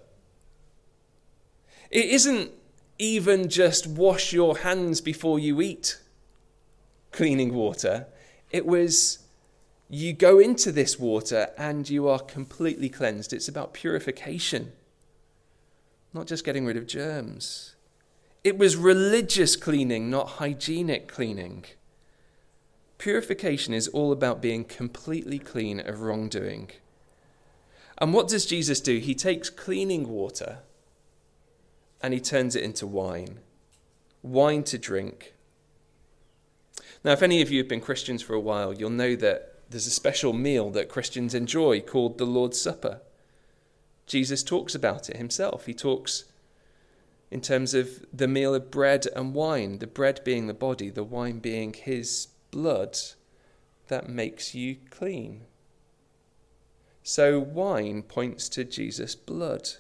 It 1.91 2.07
isn't 2.07 2.51
even 2.99 3.49
just 3.49 3.87
wash 3.87 4.33
your 4.33 4.59
hands 4.59 5.01
before 5.01 5.39
you 5.39 5.61
eat 5.61 5.99
cleaning 7.13 7.55
water. 7.55 8.07
It 8.51 8.67
was 8.67 9.21
you 9.89 10.13
go 10.13 10.39
into 10.39 10.73
this 10.73 10.99
water 10.99 11.51
and 11.57 11.89
you 11.89 12.09
are 12.09 12.19
completely 12.19 12.89
cleansed. 12.89 13.33
It's 13.33 13.49
about 13.49 13.75
purification, 13.75 14.73
not 16.13 16.27
just 16.27 16.45
getting 16.45 16.65
rid 16.65 16.77
of 16.77 16.87
germs. 16.87 17.75
It 18.43 18.59
was 18.59 18.77
religious 18.77 19.57
cleaning, 19.57 20.11
not 20.11 20.31
hygienic 20.31 21.09
cleaning. 21.09 21.65
Purification 23.05 23.75
is 23.75 23.87
all 23.89 24.13
about 24.13 24.41
being 24.41 24.65
completely 24.65 25.39
clean 25.39 25.79
of 25.79 26.01
wrongdoing. 26.01 26.71
And 27.99 28.15
what 28.15 28.29
does 28.29 28.47
Jesus 28.47 28.81
do? 28.81 28.97
He 28.97 29.15
takes 29.15 29.51
cleaning 29.51 30.09
water 30.09 30.61
and 32.03 32.15
he 32.15 32.19
turns 32.19 32.57
it 32.57 32.65
into 32.65 32.87
wine, 32.87 33.41
wine 34.23 34.63
to 34.63 34.79
drink. 34.79 35.35
Now, 37.05 37.13
if 37.13 37.23
any 37.23 37.43
of 37.43 37.51
you 37.51 37.59
have 37.59 37.69
been 37.69 37.83
Christians 37.83 38.23
for 38.23 38.33
a 38.33 38.41
while, 38.41 38.73
you'll 38.73 38.89
know 38.89 39.15
that 39.17 39.61
there's 39.69 39.87
a 39.87 39.91
special 39.91 40.33
meal 40.33 40.71
that 40.71 40.89
Christians 40.89 41.35
enjoy 41.35 41.83
called 41.83 42.17
the 42.17 42.25
Lord's 42.25 42.59
Supper. 42.59 43.03
Jesus 44.07 44.43
talks 44.43 44.75
about 44.75 45.11
it 45.11 45.19
himself. 45.19 45.67
He 45.67 45.75
talks 45.75 46.25
in 47.31 47.43
terms 47.43 47.75
of 47.75 48.03
the 48.15 48.29
meal 48.29 48.55
of 48.55 48.71
bread 48.71 49.07
and 49.15 49.35
wine, 49.35 49.81
the 49.81 49.87
bread 49.87 50.23
being 50.25 50.47
the 50.47 50.55
body, 50.55 50.89
the 50.89 51.05
wine 51.05 51.39
being 51.41 51.75
his 51.75 52.29
blood 52.55 52.97
that 53.89 54.09
makes 54.09 54.55
you 54.55 54.77
clean. 54.89 55.43
So, 57.03 57.39
wine 57.39 58.03
points 58.03 58.49
to 58.51 58.65
Jesus' 58.65 59.17
blood. 59.17 59.71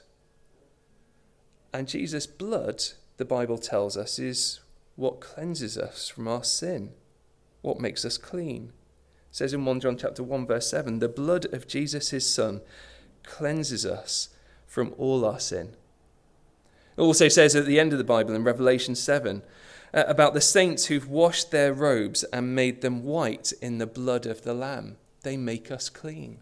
And 1.72 1.88
Jesus' 1.88 2.26
blood, 2.26 2.82
the 3.16 3.24
Bible 3.24 3.58
tells 3.58 3.96
us, 3.96 4.18
is 4.18 4.60
what 4.96 5.20
cleanses 5.20 5.78
us 5.78 6.08
from 6.08 6.26
our 6.26 6.42
sin, 6.42 6.92
what 7.62 7.80
makes 7.80 8.04
us 8.04 8.18
clean. 8.18 8.72
It 9.30 9.36
says 9.36 9.54
in 9.54 9.64
1 9.64 9.80
John 9.80 9.96
chapter 9.96 10.22
1 10.22 10.46
verse 10.46 10.68
7, 10.68 10.98
the 10.98 11.08
blood 11.08 11.46
of 11.52 11.68
Jesus 11.68 12.10
his 12.10 12.28
son 12.28 12.60
cleanses 13.22 13.86
us 13.86 14.30
from 14.66 14.94
all 14.98 15.24
our 15.24 15.40
sin. 15.40 15.76
It 16.96 17.00
also 17.00 17.28
says 17.28 17.56
at 17.56 17.66
the 17.66 17.80
end 17.80 17.92
of 17.92 17.98
the 17.98 18.04
Bible 18.04 18.34
in 18.34 18.44
Revelation 18.44 18.94
7 18.94 19.38
uh, 19.38 19.44
Uh, 19.94 20.02
about 20.08 20.34
the 20.34 20.40
saints 20.40 20.86
who've 20.86 21.08
washed 21.08 21.52
their 21.52 21.72
robes 21.72 22.24
and 22.24 22.52
made 22.52 22.80
them 22.80 23.04
white 23.04 23.52
in 23.62 23.78
the 23.78 23.86
blood 23.86 24.26
of 24.26 24.42
the 24.42 24.52
Lamb. 24.52 24.96
They 25.22 25.36
make 25.36 25.70
us 25.70 25.88
clean. 25.88 26.40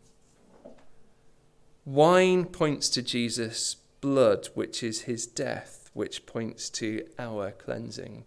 Wine 1.85 2.47
points 2.47 2.89
to 2.89 3.03
Jesus' 3.03 3.77
blood, 4.01 4.49
which 4.55 4.83
is 4.83 5.03
his 5.03 5.27
death, 5.27 5.91
which 5.93 6.25
points 6.25 6.71
to 6.71 7.07
our 7.19 7.51
cleansing. 7.51 8.27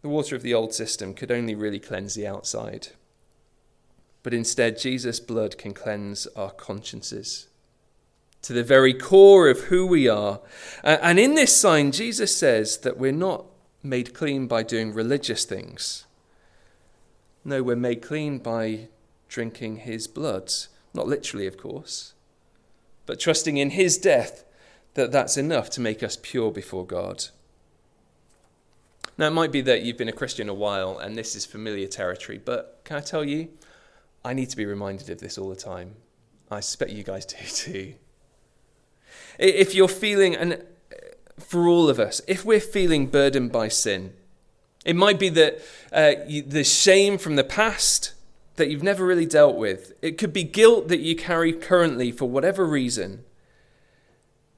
The 0.00 0.08
water 0.08 0.34
of 0.34 0.42
the 0.42 0.54
old 0.54 0.72
system 0.72 1.12
could 1.12 1.30
only 1.30 1.54
really 1.54 1.80
cleanse 1.80 2.14
the 2.14 2.26
outside. 2.26 2.88
But 4.22 4.32
instead, 4.32 4.78
Jesus' 4.78 5.20
blood 5.20 5.58
can 5.58 5.74
cleanse 5.74 6.26
our 6.28 6.50
consciences 6.50 7.48
to 8.42 8.52
the 8.52 8.64
very 8.64 8.92
core 8.92 9.48
of 9.48 9.64
who 9.64 9.86
we 9.86 10.08
are. 10.08 10.40
And 10.82 11.18
in 11.18 11.34
this 11.34 11.56
sign, 11.56 11.92
Jesus 11.92 12.36
says 12.36 12.78
that 12.78 12.98
we're 12.98 13.12
not 13.12 13.46
made 13.82 14.14
clean 14.14 14.46
by 14.46 14.62
doing 14.62 14.92
religious 14.92 15.44
things. 15.44 16.06
No, 17.44 17.62
we're 17.62 17.76
made 17.76 18.02
clean 18.02 18.38
by 18.38 18.88
drinking 19.28 19.78
his 19.78 20.06
blood. 20.06 20.52
Not 20.94 21.08
literally, 21.08 21.46
of 21.46 21.56
course, 21.56 22.14
but 23.06 23.18
trusting 23.18 23.56
in 23.56 23.70
his 23.70 23.96
death 23.96 24.44
that 24.94 25.10
that's 25.10 25.36
enough 25.36 25.70
to 25.70 25.80
make 25.80 26.02
us 26.02 26.18
pure 26.20 26.50
before 26.50 26.86
God. 26.86 27.26
Now, 29.16 29.28
it 29.28 29.32
might 29.32 29.52
be 29.52 29.60
that 29.62 29.82
you've 29.82 29.96
been 29.96 30.08
a 30.08 30.12
Christian 30.12 30.48
a 30.48 30.54
while 30.54 30.98
and 30.98 31.16
this 31.16 31.34
is 31.34 31.46
familiar 31.46 31.86
territory, 31.86 32.40
but 32.42 32.80
can 32.84 32.96
I 32.96 33.00
tell 33.00 33.24
you, 33.24 33.48
I 34.24 34.34
need 34.34 34.50
to 34.50 34.56
be 34.56 34.66
reminded 34.66 35.10
of 35.10 35.18
this 35.18 35.38
all 35.38 35.48
the 35.48 35.56
time. 35.56 35.96
I 36.50 36.60
suspect 36.60 36.92
you 36.92 37.02
guys 37.02 37.24
do 37.26 37.36
too. 37.46 37.94
If 39.38 39.74
you're 39.74 39.88
feeling, 39.88 40.36
and 40.36 40.62
for 41.38 41.66
all 41.66 41.88
of 41.88 41.98
us, 41.98 42.20
if 42.26 42.44
we're 42.44 42.60
feeling 42.60 43.06
burdened 43.06 43.52
by 43.52 43.68
sin, 43.68 44.14
it 44.84 44.96
might 44.96 45.18
be 45.18 45.28
that 45.30 45.60
uh, 45.92 46.12
the 46.46 46.64
shame 46.64 47.18
from 47.18 47.36
the 47.36 47.44
past 47.44 48.14
that 48.56 48.68
you've 48.68 48.82
never 48.82 49.06
really 49.06 49.26
dealt 49.26 49.56
with. 49.56 49.92
It 50.02 50.18
could 50.18 50.32
be 50.32 50.44
guilt 50.44 50.88
that 50.88 51.00
you 51.00 51.16
carry 51.16 51.52
currently 51.52 52.12
for 52.12 52.28
whatever 52.28 52.66
reason. 52.66 53.24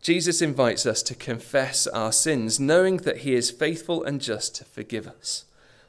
Jesus 0.00 0.42
invites 0.42 0.84
us 0.84 1.02
to 1.04 1.14
confess 1.14 1.86
our 1.86 2.12
sins, 2.12 2.60
knowing 2.60 2.98
that 2.98 3.18
He 3.18 3.34
is 3.34 3.50
faithful 3.50 4.04
and 4.04 4.20
just 4.20 4.54
to 4.56 4.64
forgive 4.64 5.06
us 5.06 5.44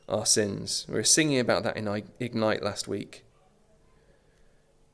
our 0.08 0.26
sins. 0.26 0.86
We 0.88 0.96
were 0.96 1.04
singing 1.04 1.40
about 1.40 1.64
that 1.64 1.76
in 1.76 2.04
Ignite 2.20 2.64
last 2.64 2.88
week. 2.88 3.25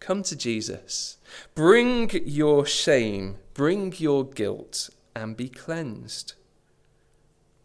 Come 0.02 0.24
to 0.24 0.36
Jesus. 0.36 1.18
Bring 1.54 2.10
your 2.26 2.66
shame, 2.66 3.38
bring 3.54 3.94
your 3.98 4.26
guilt, 4.26 4.90
and 5.16 5.38
be 5.38 5.48
cleansed. 5.48 6.34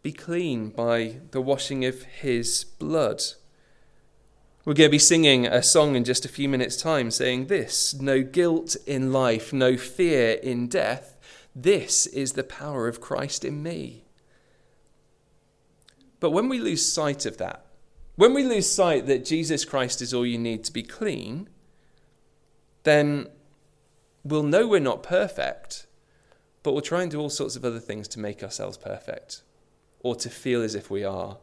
Be 0.03 0.13
clean 0.13 0.69
by 0.69 1.17
the 1.31 1.41
washing 1.41 1.83
of 1.83 2.03
his 2.03 2.63
blood. 2.63 3.23
We're 4.63 4.75
going 4.75 4.89
to 4.89 4.91
be 4.91 4.99
singing 4.99 5.47
a 5.47 5.63
song 5.63 5.95
in 5.95 6.03
just 6.03 6.25
a 6.25 6.29
few 6.29 6.47
minutes' 6.47 6.77
time 6.77 7.09
saying 7.09 7.47
this 7.47 7.95
No 7.95 8.21
guilt 8.21 8.75
in 8.85 9.11
life, 9.11 9.51
no 9.51 9.75
fear 9.75 10.33
in 10.33 10.67
death. 10.67 11.17
This 11.55 12.05
is 12.05 12.33
the 12.33 12.43
power 12.43 12.87
of 12.87 13.01
Christ 13.01 13.43
in 13.43 13.63
me. 13.63 14.03
But 16.19 16.31
when 16.31 16.49
we 16.49 16.59
lose 16.59 16.85
sight 16.85 17.25
of 17.25 17.37
that, 17.37 17.65
when 18.15 18.35
we 18.35 18.43
lose 18.43 18.69
sight 18.71 19.07
that 19.07 19.25
Jesus 19.25 19.65
Christ 19.65 20.03
is 20.03 20.13
all 20.13 20.25
you 20.25 20.37
need 20.37 20.63
to 20.65 20.73
be 20.73 20.83
clean, 20.83 21.49
then 22.87 23.27
we'll 24.23 24.43
know 24.43 24.67
we're 24.67 24.79
not 24.79 25.03
perfect, 25.03 25.85
but 26.63 26.73
we'll 26.73 26.81
try 26.81 27.01
and 27.01 27.11
do 27.11 27.19
all 27.19 27.29
sorts 27.29 27.55
of 27.55 27.65
other 27.65 27.79
things 27.79 28.07
to 28.09 28.19
make 28.19 28.43
ourselves 28.43 28.77
perfect 28.77 29.41
or 29.99 30.15
to 30.15 30.29
feel 30.29 30.61
as 30.61 30.75
if 30.75 30.89
we 30.89 31.03
are, 31.03 31.37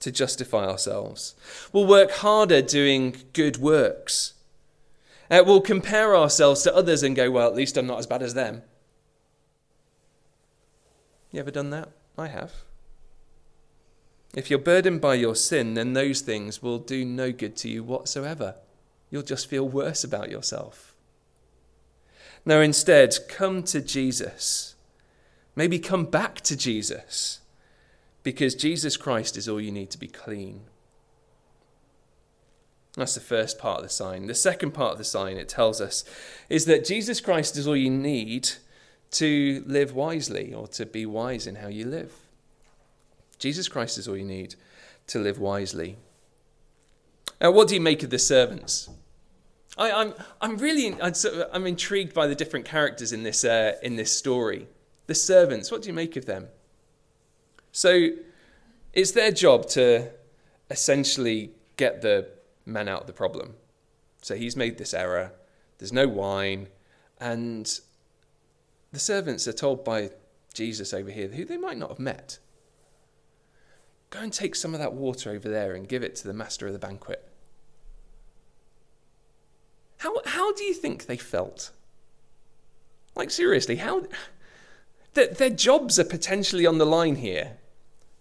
to 0.00 0.10
justify 0.10 0.66
ourselves. 0.66 1.34
We'll 1.72 1.86
work 1.86 2.10
harder 2.10 2.62
doing 2.62 3.16
good 3.32 3.58
works. 3.58 4.34
Uh, 5.30 5.42
we'll 5.44 5.60
compare 5.60 6.16
ourselves 6.16 6.62
to 6.62 6.74
others 6.74 7.02
and 7.02 7.16
go, 7.16 7.30
well, 7.30 7.48
at 7.48 7.54
least 7.54 7.76
I'm 7.76 7.86
not 7.86 7.98
as 7.98 8.06
bad 8.06 8.22
as 8.22 8.34
them. 8.34 8.62
You 11.30 11.40
ever 11.40 11.50
done 11.50 11.70
that? 11.70 11.88
I 12.16 12.28
have. 12.28 12.52
If 14.34 14.50
you're 14.50 14.58
burdened 14.58 15.00
by 15.00 15.14
your 15.14 15.34
sin, 15.34 15.74
then 15.74 15.92
those 15.92 16.20
things 16.20 16.62
will 16.62 16.78
do 16.78 17.04
no 17.04 17.32
good 17.32 17.56
to 17.58 17.68
you 17.68 17.82
whatsoever. 17.82 18.56
You'll 19.14 19.22
just 19.22 19.46
feel 19.46 19.68
worse 19.68 20.02
about 20.02 20.28
yourself. 20.28 20.92
Now, 22.44 22.58
instead, 22.58 23.16
come 23.28 23.62
to 23.62 23.80
Jesus. 23.80 24.74
Maybe 25.54 25.78
come 25.78 26.06
back 26.06 26.40
to 26.40 26.56
Jesus 26.56 27.38
because 28.24 28.56
Jesus 28.56 28.96
Christ 28.96 29.36
is 29.36 29.48
all 29.48 29.60
you 29.60 29.70
need 29.70 29.92
to 29.92 29.98
be 29.98 30.08
clean. 30.08 30.62
That's 32.96 33.14
the 33.14 33.20
first 33.20 33.56
part 33.56 33.78
of 33.78 33.84
the 33.84 33.88
sign. 33.88 34.26
The 34.26 34.34
second 34.34 34.72
part 34.72 34.90
of 34.90 34.98
the 34.98 35.04
sign, 35.04 35.36
it 35.36 35.48
tells 35.48 35.80
us, 35.80 36.02
is 36.48 36.64
that 36.64 36.84
Jesus 36.84 37.20
Christ 37.20 37.56
is 37.56 37.68
all 37.68 37.76
you 37.76 37.90
need 37.90 38.50
to 39.12 39.62
live 39.64 39.94
wisely 39.94 40.52
or 40.52 40.66
to 40.66 40.86
be 40.86 41.06
wise 41.06 41.46
in 41.46 41.54
how 41.54 41.68
you 41.68 41.86
live. 41.86 42.12
Jesus 43.38 43.68
Christ 43.68 43.96
is 43.96 44.08
all 44.08 44.16
you 44.16 44.24
need 44.24 44.56
to 45.06 45.20
live 45.20 45.38
wisely. 45.38 45.98
Now, 47.40 47.52
what 47.52 47.68
do 47.68 47.76
you 47.76 47.80
make 47.80 48.02
of 48.02 48.10
the 48.10 48.18
servants? 48.18 48.90
I, 49.76 49.90
am 49.90 49.96
I'm, 49.96 50.14
I'm 50.40 50.56
really 50.58 50.96
I'm 51.00 51.66
intrigued 51.66 52.14
by 52.14 52.26
the 52.26 52.34
different 52.34 52.64
characters 52.64 53.12
in 53.12 53.22
this, 53.22 53.44
uh, 53.44 53.74
in 53.82 53.96
this 53.96 54.16
story. 54.16 54.68
The 55.06 55.14
servants, 55.14 55.70
what 55.70 55.82
do 55.82 55.88
you 55.88 55.94
make 55.94 56.16
of 56.16 56.26
them? 56.26 56.48
So 57.72 58.10
it's 58.92 59.10
their 59.10 59.32
job 59.32 59.66
to 59.70 60.10
essentially 60.70 61.50
get 61.76 62.02
the 62.02 62.28
man 62.64 62.88
out 62.88 63.02
of 63.02 63.06
the 63.06 63.12
problem. 63.12 63.54
So 64.22 64.36
he's 64.36 64.56
made 64.56 64.78
this 64.78 64.94
error, 64.94 65.32
there's 65.78 65.92
no 65.92 66.08
wine, 66.08 66.68
and 67.20 67.80
the 68.92 68.98
servants 68.98 69.46
are 69.48 69.52
told 69.52 69.84
by 69.84 70.10
Jesus 70.54 70.94
over 70.94 71.10
here, 71.10 71.28
who 71.28 71.44
they 71.44 71.58
might 71.58 71.76
not 71.76 71.90
have 71.90 71.98
met, 71.98 72.38
go 74.10 74.20
and 74.20 74.32
take 74.32 74.54
some 74.54 74.72
of 74.72 74.80
that 74.80 74.94
water 74.94 75.30
over 75.30 75.48
there 75.48 75.74
and 75.74 75.88
give 75.88 76.02
it 76.02 76.14
to 76.16 76.28
the 76.28 76.32
master 76.32 76.66
of 76.66 76.72
the 76.72 76.78
banquet. 76.78 77.28
How, 80.04 80.12
how 80.26 80.52
do 80.52 80.64
you 80.64 80.74
think 80.74 81.06
they 81.06 81.16
felt? 81.16 81.70
Like, 83.16 83.30
seriously, 83.30 83.76
how. 83.76 84.02
Their, 85.14 85.28
their 85.28 85.48
jobs 85.48 85.98
are 85.98 86.04
potentially 86.04 86.66
on 86.66 86.76
the 86.76 86.84
line 86.84 87.16
here 87.16 87.52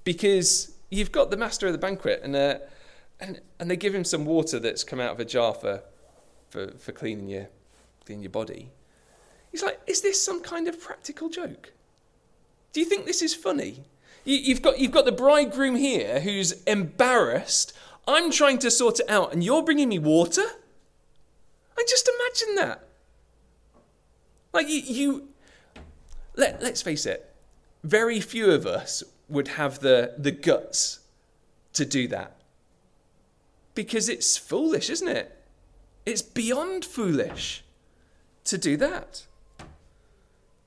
because 0.06 0.74
you've 0.90 1.12
got 1.12 1.30
the 1.30 1.36
master 1.36 1.68
of 1.68 1.74
the 1.74 1.78
banquet 1.78 2.22
and, 2.24 2.38
uh, 2.38 2.60
and, 3.20 3.42
and 3.60 3.70
they 3.70 3.76
give 3.76 3.94
him 3.94 4.06
some 4.06 4.24
water 4.24 4.60
that's 4.60 4.86
come 4.86 5.02
out 5.02 5.12
of 5.12 5.20
a 5.20 5.26
jar 5.26 5.54
for, 5.54 5.84
for, 6.50 6.72
for 6.78 6.94
cleaning, 6.94 7.28
your, 7.28 7.50
cleaning 8.06 8.24
your 8.24 8.32
body. 8.32 8.70
He's 9.52 9.62
like, 9.62 9.82
is 9.86 10.00
this 10.00 10.24
some 10.24 10.42
kind 10.42 10.70
of 10.70 10.80
practical 10.80 11.28
joke? 11.28 11.74
Do 12.72 12.80
you 12.80 12.86
think 12.86 13.06
this 13.06 13.22
is 13.22 13.36
funny? 13.36 13.84
You, 14.24 14.38
you've, 14.38 14.62
got, 14.62 14.80
you've 14.80 14.92
got 14.92 15.04
the 15.04 15.12
bridegroom 15.12 15.76
here 15.76 16.22
who's 16.22 16.64
embarrassed. 16.64 17.74
I'm 18.08 18.32
trying 18.32 18.60
to 18.60 18.72
sort 18.72 19.02
it 19.02 19.10
out, 19.10 19.34
and 19.34 19.44
you're 19.44 19.64
bringing 19.64 19.90
me 19.90 20.00
water? 20.00 20.44
I 21.78 21.84
just 21.88 22.10
imagine 22.10 22.56
that. 22.56 22.88
Like, 24.54 24.70
you, 24.70 24.82
you 24.82 25.28
let, 26.36 26.62
let's 26.62 26.82
face 26.82 27.06
it, 27.06 27.34
very 27.84 28.22
few 28.22 28.52
of 28.52 28.66
us 28.66 29.04
would 29.28 29.50
have 29.50 29.80
the, 29.80 30.14
the 30.18 30.32
guts 30.32 31.00
to 31.74 31.86
do 31.86 32.08
that. 32.10 32.38
Because 33.76 34.08
it's 34.08 34.38
foolish, 34.38 34.90
isn't 34.90 35.08
it? 35.08 35.44
It's 36.06 36.22
beyond 36.22 36.86
foolish 36.86 37.64
to 38.46 38.58
do 38.58 38.78
that. 38.78 39.26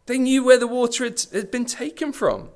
They 0.06 0.18
knew 0.18 0.44
where 0.44 0.58
the 0.58 0.66
water 0.66 1.04
had, 1.04 1.20
had 1.32 1.50
been 1.50 1.66
taken 1.66 2.12
from. 2.12 2.50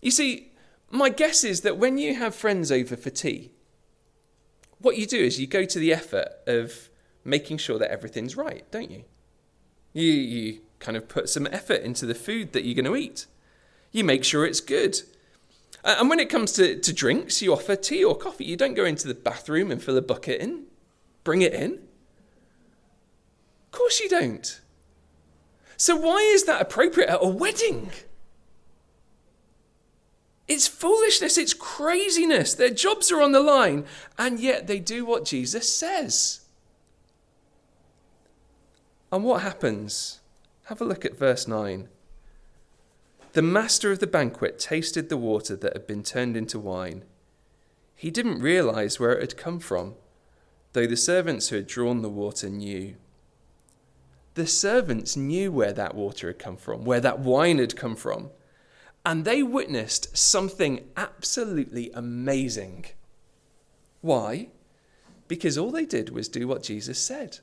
You 0.00 0.10
see, 0.10 0.52
my 0.90 1.08
guess 1.08 1.44
is 1.44 1.62
that 1.62 1.76
when 1.76 1.98
you 1.98 2.14
have 2.14 2.34
friends 2.34 2.70
over 2.70 2.96
for 2.96 3.10
tea, 3.10 3.50
what 4.78 4.96
you 4.96 5.06
do 5.06 5.18
is 5.18 5.40
you 5.40 5.46
go 5.46 5.64
to 5.64 5.78
the 5.78 5.92
effort 5.92 6.28
of 6.46 6.88
making 7.24 7.58
sure 7.58 7.78
that 7.78 7.90
everything's 7.90 8.36
right, 8.36 8.64
don't 8.70 8.90
you? 8.90 9.04
You, 9.92 10.10
you 10.10 10.60
kind 10.78 10.96
of 10.96 11.08
put 11.08 11.28
some 11.28 11.46
effort 11.46 11.82
into 11.82 12.06
the 12.06 12.14
food 12.14 12.52
that 12.52 12.64
you're 12.64 12.74
going 12.74 12.84
to 12.84 12.96
eat. 12.96 13.26
You 13.92 14.04
make 14.04 14.24
sure 14.24 14.44
it's 14.44 14.60
good. 14.60 15.00
And 15.84 16.08
when 16.08 16.18
it 16.18 16.30
comes 16.30 16.52
to, 16.52 16.78
to 16.78 16.92
drinks, 16.92 17.42
you 17.42 17.52
offer 17.52 17.76
tea 17.76 18.04
or 18.04 18.16
coffee. 18.16 18.44
You 18.44 18.56
don't 18.56 18.74
go 18.74 18.84
into 18.84 19.06
the 19.06 19.14
bathroom 19.14 19.70
and 19.70 19.82
fill 19.82 19.96
a 19.96 20.02
bucket 20.02 20.40
in, 20.40 20.64
bring 21.22 21.42
it 21.42 21.52
in. 21.52 21.72
Of 23.64 23.70
course 23.70 24.00
you 24.00 24.08
don't. 24.08 24.60
So, 25.76 25.96
why 25.96 26.18
is 26.18 26.44
that 26.44 26.62
appropriate 26.62 27.10
at 27.10 27.18
a 27.20 27.28
wedding? 27.28 27.90
It's 30.46 30.68
foolishness, 30.68 31.38
it's 31.38 31.54
craziness. 31.54 32.54
Their 32.54 32.70
jobs 32.70 33.10
are 33.10 33.20
on 33.20 33.32
the 33.32 33.40
line, 33.40 33.84
and 34.18 34.38
yet 34.38 34.66
they 34.66 34.78
do 34.78 35.04
what 35.04 35.24
Jesus 35.24 35.72
says. 35.72 36.43
And 39.14 39.22
what 39.22 39.42
happens? 39.42 40.18
Have 40.64 40.80
a 40.80 40.84
look 40.84 41.04
at 41.04 41.16
verse 41.16 41.46
9. 41.46 41.88
The 43.34 43.42
master 43.42 43.92
of 43.92 44.00
the 44.00 44.08
banquet 44.08 44.58
tasted 44.58 45.08
the 45.08 45.16
water 45.16 45.54
that 45.54 45.72
had 45.72 45.86
been 45.86 46.02
turned 46.02 46.36
into 46.36 46.58
wine. 46.58 47.04
He 47.94 48.10
didn't 48.10 48.42
realize 48.42 48.98
where 48.98 49.12
it 49.12 49.20
had 49.20 49.36
come 49.36 49.60
from, 49.60 49.94
though 50.72 50.88
the 50.88 50.96
servants 50.96 51.48
who 51.48 51.54
had 51.54 51.68
drawn 51.68 52.02
the 52.02 52.08
water 52.08 52.48
knew. 52.48 52.96
The 54.34 54.48
servants 54.48 55.16
knew 55.16 55.52
where 55.52 55.72
that 55.72 55.94
water 55.94 56.26
had 56.26 56.40
come 56.40 56.56
from, 56.56 56.84
where 56.84 56.98
that 56.98 57.20
wine 57.20 57.58
had 57.58 57.76
come 57.76 57.94
from, 57.94 58.30
and 59.06 59.24
they 59.24 59.44
witnessed 59.44 60.18
something 60.18 60.88
absolutely 60.96 61.92
amazing. 61.94 62.86
Why? 64.00 64.48
Because 65.28 65.56
all 65.56 65.70
they 65.70 65.86
did 65.86 66.10
was 66.10 66.28
do 66.28 66.48
what 66.48 66.64
Jesus 66.64 66.98
said. 66.98 67.38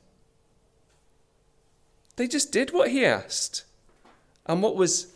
They 2.22 2.28
just 2.28 2.52
did 2.52 2.72
what 2.72 2.92
he 2.92 3.04
asked. 3.04 3.64
And 4.46 4.62
what 4.62 4.76
was 4.76 5.08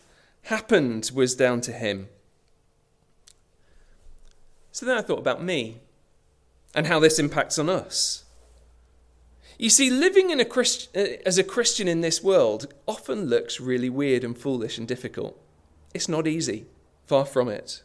happened 0.46 1.12
was 1.14 1.36
down 1.36 1.62
to 1.62 1.72
him. 1.72 2.10
So 4.72 4.88
then 4.88 4.98
I 4.98 5.04
thought 5.04 5.20
about 5.20 5.44
me 5.44 5.82
and 6.74 6.88
how 6.88 7.00
this 7.00 7.20
impacts 7.20 7.60
on 7.60 7.70
us. 7.70 8.24
You 9.60 9.70
see, 9.70 9.92
living 9.92 10.32
in 10.32 10.40
a 10.40 10.46
Christ- 10.46 10.98
uh, 10.98 11.22
as 11.28 11.38
a 11.38 11.44
Christian 11.44 11.88
in 11.88 12.02
this 12.02 12.24
world 12.24 12.74
often 12.88 13.26
looks 13.26 13.60
really 13.60 13.92
weird 13.92 14.24
and 14.24 14.36
foolish 14.36 14.80
and 14.80 14.88
difficult. 14.88 15.40
It's 15.94 16.10
not 16.10 16.26
easy, 16.26 16.66
far 17.06 17.28
from 17.28 17.50
it. 17.50 17.84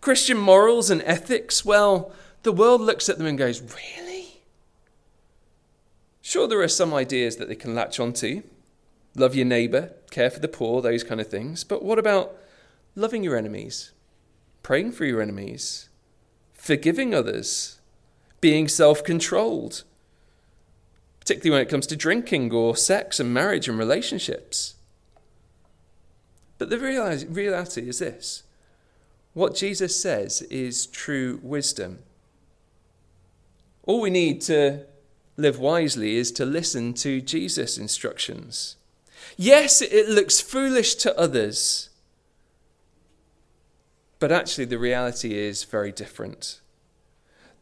Christian 0.00 0.38
morals 0.38 0.90
and 0.90 1.02
ethics, 1.02 1.64
well, 1.64 2.12
the 2.44 2.52
world 2.52 2.82
looks 2.82 3.08
at 3.08 3.18
them 3.18 3.26
and 3.26 3.36
goes, 3.36 3.60
Really? 3.60 4.09
Sure, 6.22 6.46
there 6.46 6.60
are 6.60 6.68
some 6.68 6.92
ideas 6.92 7.36
that 7.36 7.48
they 7.48 7.54
can 7.54 7.74
latch 7.74 7.98
onto 7.98 8.42
love 9.16 9.34
your 9.34 9.46
neighbour, 9.46 9.92
care 10.10 10.30
for 10.30 10.40
the 10.40 10.48
poor, 10.48 10.80
those 10.82 11.04
kind 11.04 11.20
of 11.20 11.28
things. 11.28 11.64
But 11.64 11.84
what 11.84 11.98
about 11.98 12.36
loving 12.94 13.24
your 13.24 13.36
enemies, 13.36 13.92
praying 14.62 14.92
for 14.92 15.04
your 15.04 15.20
enemies, 15.20 15.88
forgiving 16.52 17.14
others, 17.14 17.80
being 18.40 18.68
self 18.68 19.02
controlled, 19.04 19.84
particularly 21.18 21.50
when 21.50 21.66
it 21.66 21.70
comes 21.70 21.86
to 21.88 21.96
drinking 21.96 22.52
or 22.52 22.76
sex 22.76 23.20
and 23.20 23.32
marriage 23.34 23.68
and 23.68 23.78
relationships? 23.78 24.74
But 26.58 26.70
the 26.70 26.78
reality 26.78 27.88
is 27.88 27.98
this 28.00 28.42
what 29.32 29.54
Jesus 29.54 30.00
says 30.00 30.42
is 30.42 30.86
true 30.86 31.38
wisdom. 31.42 32.00
All 33.84 34.00
we 34.00 34.10
need 34.10 34.40
to 34.42 34.84
live 35.40 35.58
wisely 35.58 36.16
is 36.16 36.30
to 36.32 36.44
listen 36.44 36.94
to 36.94 37.20
Jesus' 37.20 37.78
instructions. 37.78 38.76
Yes, 39.36 39.80
it 39.80 40.08
looks 40.08 40.40
foolish 40.40 40.94
to 40.96 41.18
others, 41.18 41.88
but 44.18 44.30
actually 44.30 44.66
the 44.66 44.78
reality 44.78 45.38
is 45.38 45.64
very 45.64 45.92
different. 45.92 46.60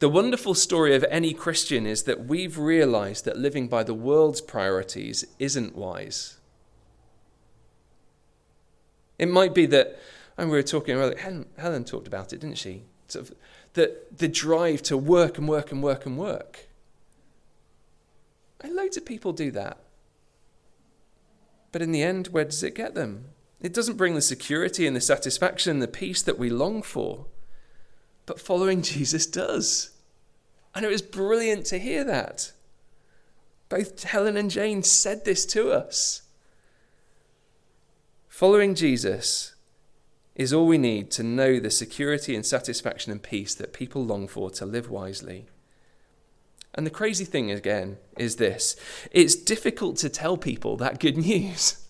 The 0.01 0.09
wonderful 0.09 0.55
story 0.55 0.95
of 0.95 1.05
any 1.11 1.35
Christian 1.35 1.87
is 1.87 2.05
that 2.05 2.27
we've 2.27 2.59
realized 2.59 3.25
that 3.25 3.37
living 3.37 3.67
by 3.69 3.83
the 3.83 3.95
world's 3.95 4.41
priorities 4.41 5.25
isn't 5.39 5.75
wise. 5.75 6.39
It 9.19 9.29
might 9.29 9.55
be 9.55 9.67
that, 9.67 9.99
and 10.37 10.51
we 10.51 10.57
were 10.57 10.63
talking 10.63 10.95
earlier, 10.95 11.19
Helen, 11.19 11.47
Helen 11.59 11.85
talked 11.85 12.07
about 12.07 12.33
it, 12.33 12.41
didn't 12.41 12.59
she? 12.59 12.85
Sort 13.09 13.29
of, 13.29 13.37
that 13.75 14.19
the 14.19 14.29
drive 14.29 14.83
to 14.83 14.97
work 14.97 15.39
and 15.39 15.49
work 15.49 15.73
and 15.73 15.83
work 15.83 16.07
and 16.07 16.17
work 16.17 16.68
and 18.61 18.75
loads 18.75 18.97
of 18.97 19.07
people 19.07 19.33
do 19.33 19.51
that. 19.53 19.79
But 21.71 21.83
in 21.83 21.93
the 21.93 22.03
end, 22.03 22.29
where 22.29 22.45
does 22.45 22.63
it 22.63 22.75
get 22.75 22.95
them? 22.95 23.27
It 23.61 23.75
doesn't 23.75 23.97
bring 23.97 24.15
the 24.15 24.23
security 24.23 24.87
and 24.87 24.95
the 24.95 25.01
satisfaction 25.01 25.73
and 25.73 25.83
the 25.83 25.89
peace 25.89 26.23
that 26.23 26.39
we 26.39 26.51
long 26.51 26.83
for. 26.83 27.27
But 28.27 28.41
following 28.41 28.83
Jesus 28.83 29.27
does. 29.27 29.91
And 30.75 30.85
it 30.85 30.91
was 30.91 31.03
brilliant 31.03 31.67
to 31.67 31.79
hear 31.79 32.05
that. 32.05 32.53
Both 33.69 34.05
Helen 34.05 34.37
and 34.37 34.51
Jane 34.51 34.83
said 34.83 35.25
this 35.25 35.45
to 35.47 35.71
us. 35.73 36.23
Following 38.29 38.75
Jesus 38.75 39.55
is 40.37 40.53
all 40.53 40.67
we 40.67 40.79
need 40.79 41.11
to 41.11 41.25
know 41.25 41.59
the 41.59 41.71
security 41.71 42.37
and 42.37 42.47
satisfaction 42.47 43.11
and 43.11 43.23
peace 43.23 43.55
that 43.57 43.73
people 43.73 44.05
long 44.05 44.29
for 44.29 44.51
to 44.53 44.65
live 44.65 44.89
wisely. 44.89 45.49
And 46.79 46.87
the 46.87 46.91
crazy 46.91 47.25
thing 47.25 47.51
again 47.51 47.97
is 48.17 48.37
this 48.37 48.77
it's 49.11 49.35
difficult 49.35 49.97
to 49.97 50.09
tell 50.09 50.37
people 50.37 50.77
that 50.77 51.01
good 51.01 51.17
news. 51.27 51.85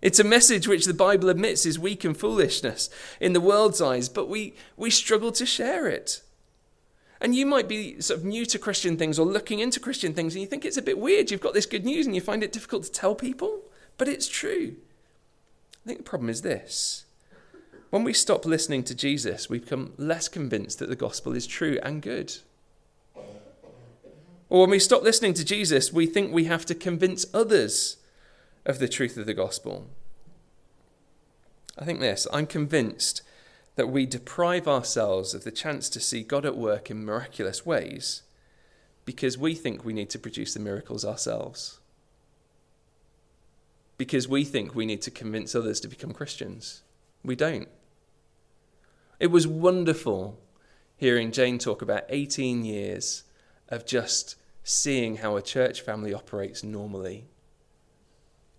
It's 0.00 0.18
a 0.18 0.24
message 0.24 0.66
which 0.66 0.86
the 0.86 0.94
Bible 0.94 1.28
admits 1.28 1.66
is 1.66 1.78
weak 1.78 2.02
and 2.02 2.16
foolishness 2.16 2.88
in 3.20 3.34
the 3.34 3.40
world's 3.42 3.82
eyes, 3.82 4.08
but 4.08 4.30
we, 4.30 4.54
we 4.78 4.88
struggle 4.88 5.32
to 5.32 5.44
share 5.44 5.86
it. 5.86 6.22
And 7.20 7.34
you 7.34 7.44
might 7.44 7.68
be 7.68 8.00
sort 8.00 8.20
of 8.20 8.24
new 8.24 8.46
to 8.46 8.58
Christian 8.58 8.96
things 8.96 9.18
or 9.18 9.26
looking 9.26 9.58
into 9.58 9.80
Christian 9.80 10.14
things 10.14 10.34
and 10.34 10.40
you 10.40 10.48
think 10.48 10.64
it's 10.64 10.78
a 10.78 10.82
bit 10.82 10.96
weird. 10.96 11.30
You've 11.30 11.42
got 11.42 11.52
this 11.52 11.66
good 11.66 11.84
news 11.84 12.06
and 12.06 12.14
you 12.14 12.22
find 12.22 12.42
it 12.42 12.52
difficult 12.52 12.84
to 12.84 12.90
tell 12.90 13.14
people, 13.14 13.64
but 13.98 14.08
it's 14.08 14.28
true. 14.28 14.76
I 15.84 15.88
think 15.88 15.98
the 15.98 16.04
problem 16.04 16.30
is 16.30 16.40
this. 16.40 17.04
When 17.90 18.02
we 18.02 18.14
stop 18.14 18.46
listening 18.46 18.82
to 18.84 18.94
Jesus, 18.94 19.50
we 19.50 19.58
become 19.58 19.92
less 19.98 20.26
convinced 20.26 20.78
that 20.78 20.88
the 20.88 20.96
gospel 20.96 21.34
is 21.34 21.46
true 21.46 21.78
and 21.82 22.00
good. 22.00 22.36
Or 24.48 24.60
when 24.60 24.70
we 24.70 24.78
stop 24.78 25.02
listening 25.02 25.34
to 25.34 25.44
Jesus, 25.44 25.92
we 25.92 26.06
think 26.06 26.32
we 26.32 26.44
have 26.44 26.64
to 26.66 26.74
convince 26.74 27.26
others 27.34 27.96
of 28.64 28.78
the 28.78 28.88
truth 28.88 29.16
of 29.16 29.26
the 29.26 29.34
gospel. 29.34 29.86
I 31.78 31.84
think 31.84 32.00
this 32.00 32.26
I'm 32.32 32.46
convinced 32.46 33.22
that 33.74 33.88
we 33.88 34.06
deprive 34.06 34.66
ourselves 34.66 35.34
of 35.34 35.44
the 35.44 35.50
chance 35.50 35.88
to 35.90 36.00
see 36.00 36.22
God 36.22 36.46
at 36.46 36.56
work 36.56 36.90
in 36.90 37.04
miraculous 37.04 37.66
ways 37.66 38.22
because 39.04 39.36
we 39.36 39.54
think 39.54 39.84
we 39.84 39.92
need 39.92 40.10
to 40.10 40.18
produce 40.18 40.54
the 40.54 40.60
miracles 40.60 41.04
ourselves. 41.04 41.78
Because 43.98 44.28
we 44.28 44.44
think 44.44 44.74
we 44.74 44.86
need 44.86 45.02
to 45.02 45.10
convince 45.10 45.54
others 45.54 45.80
to 45.80 45.88
become 45.88 46.12
Christians. 46.12 46.82
We 47.22 47.36
don't. 47.36 47.68
It 49.20 49.28
was 49.28 49.46
wonderful 49.46 50.38
hearing 50.96 51.30
Jane 51.30 51.58
talk 51.58 51.82
about 51.82 52.04
18 52.08 52.64
years 52.64 53.22
of 53.68 53.86
just 53.86 54.36
seeing 54.62 55.16
how 55.16 55.36
a 55.36 55.42
church 55.42 55.80
family 55.80 56.12
operates 56.12 56.62
normally 56.62 57.28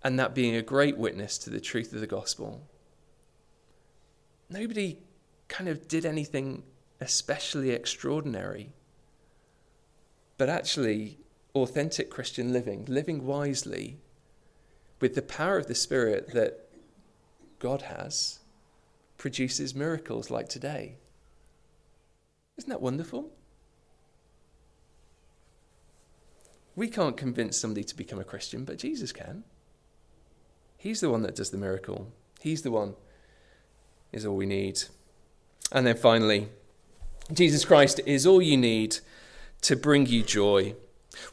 and 0.04 0.20
that 0.20 0.36
being 0.36 0.56
a 0.56 0.62
great 0.62 0.98
witness 0.98 1.38
to 1.38 1.50
the 1.50 1.60
truth 1.60 1.92
of 1.94 2.00
the 2.00 2.08
gospel. 2.08 2.68
Nobody 4.50 5.00
kind 5.48 5.70
of 5.70 5.88
did 5.88 6.06
anything 6.06 6.64
especially 7.02 7.72
extraordinary. 7.72 8.74
But 10.38 10.50
actually, 10.50 11.20
authentic 11.56 12.10
Christian 12.10 12.54
living, 12.54 12.86
living 12.88 13.26
wisely, 13.26 14.00
with 15.00 15.16
the 15.16 15.22
power 15.22 15.58
of 15.58 15.68
the 15.68 15.76
Spirit 15.76 16.34
that 16.34 16.70
God 17.60 17.84
has, 17.84 18.40
produces 19.18 19.76
miracles 19.76 20.30
like 20.30 20.48
today. 20.48 20.96
Isn't 22.58 22.70
that 22.70 22.82
wonderful? 22.82 23.32
We 26.78 26.88
can't 26.88 27.18
convince 27.18 27.58
somebody 27.58 27.84
to 27.86 27.98
become 27.98 28.20
a 28.20 28.24
Christian, 28.24 28.64
but 28.64 28.78
Jesus 28.78 29.12
can. 29.12 29.44
He's 30.78 31.02
the 31.02 31.10
one 31.10 31.24
that 31.24 31.36
does 31.36 31.50
the 31.50 31.58
miracle. 31.58 32.14
He's 32.40 32.62
the 32.62 32.70
one 32.70 32.94
is 34.14 34.28
all 34.28 34.36
we 34.36 34.46
need. 34.46 34.84
And 35.72 35.88
then 35.88 35.98
finally, 35.98 36.50
Jesus 37.34 37.66
Christ 37.66 38.00
is 38.06 38.28
all 38.28 38.44
you 38.44 38.58
need 38.58 39.00
to 39.62 39.76
bring 39.76 40.06
you 40.06 40.22
joy. 40.22 40.76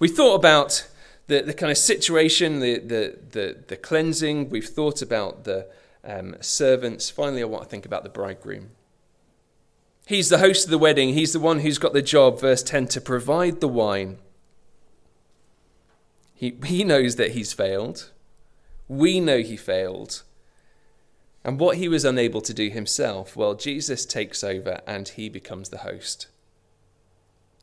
We 0.01 0.09
thought 0.09 0.37
about 0.37 0.89
the, 1.27 1.43
the 1.43 1.53
kind 1.53 1.71
of 1.71 1.77
situation, 1.77 2.61
the, 2.61 2.79
the, 2.79 3.19
the, 3.31 3.57
the 3.69 3.77
cleansing. 3.77 4.49
We've 4.49 4.65
thought 4.65 5.03
about 5.03 5.45
the 5.45 5.69
um, 6.03 6.37
servants. 6.41 7.11
Finally, 7.11 7.43
I 7.43 7.47
want 7.47 7.65
to 7.65 7.69
think 7.69 7.85
about 7.85 8.03
the 8.03 8.09
bridegroom. 8.09 8.71
He's 10.07 10.31
the 10.31 10.39
host 10.39 10.65
of 10.65 10.71
the 10.71 10.79
wedding. 10.79 11.13
He's 11.13 11.35
the 11.35 11.39
one 11.39 11.61
who's 11.61 11.79
got 11.79 11.93
the 11.93 12.01
job, 12.01 12.41
verse 12.41 12.63
10, 12.63 12.89
to 12.89 13.01
provide 13.03 13.61
the 13.61 13.69
wine. 13.69 14.17
He, 16.35 16.57
he 16.67 16.85
knows 16.85 17.17
that 17.17 17.33
he's 17.33 17.53
failed. 17.53 18.11
We 18.89 19.21
know 19.21 19.39
he 19.39 19.57
failed. 19.57 20.23
And 21.45 21.61
what 21.61 21.77
he 21.77 21.89
was 21.89 22.05
unable 22.05 22.41
to 22.41 22.55
do 22.55 22.71
himself, 22.71 23.37
well, 23.37 23.55
Jesus 23.55 24.05
takes 24.05 24.43
over 24.43 24.81
and 24.87 25.09
he 25.09 25.29
becomes 25.29 25.69
the 25.69 25.79
host. 25.79 26.29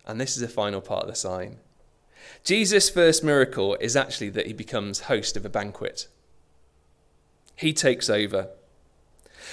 And 0.05 0.19
this 0.19 0.35
is 0.35 0.41
the 0.41 0.47
final 0.47 0.81
part 0.81 1.03
of 1.03 1.09
the 1.09 1.15
sign. 1.15 1.57
Jesus' 2.43 2.89
first 2.89 3.23
miracle 3.23 3.75
is 3.79 3.95
actually 3.95 4.29
that 4.29 4.47
he 4.47 4.53
becomes 4.53 5.01
host 5.01 5.35
of 5.35 5.45
a 5.45 5.49
banquet. 5.49 6.07
He 7.55 7.73
takes 7.73 8.09
over. 8.09 8.49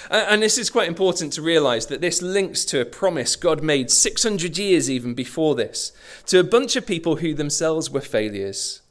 And 0.09 0.41
this 0.41 0.57
is 0.57 0.69
quite 0.69 0.87
important 0.87 1.33
to 1.33 1.41
realize 1.41 1.87
that 1.87 2.01
this 2.01 2.21
links 2.21 2.63
to 2.65 2.79
a 2.79 2.85
promise 2.85 3.35
God 3.35 3.63
made 3.63 3.91
600 3.91 4.57
years 4.57 4.89
even 4.89 5.13
before 5.13 5.55
this 5.55 5.91
to 6.27 6.39
a 6.39 6.43
bunch 6.43 6.75
of 6.75 6.87
people 6.87 7.17
who 7.17 7.33
themselves 7.33 7.89
were 7.89 8.01
failures. 8.01 8.81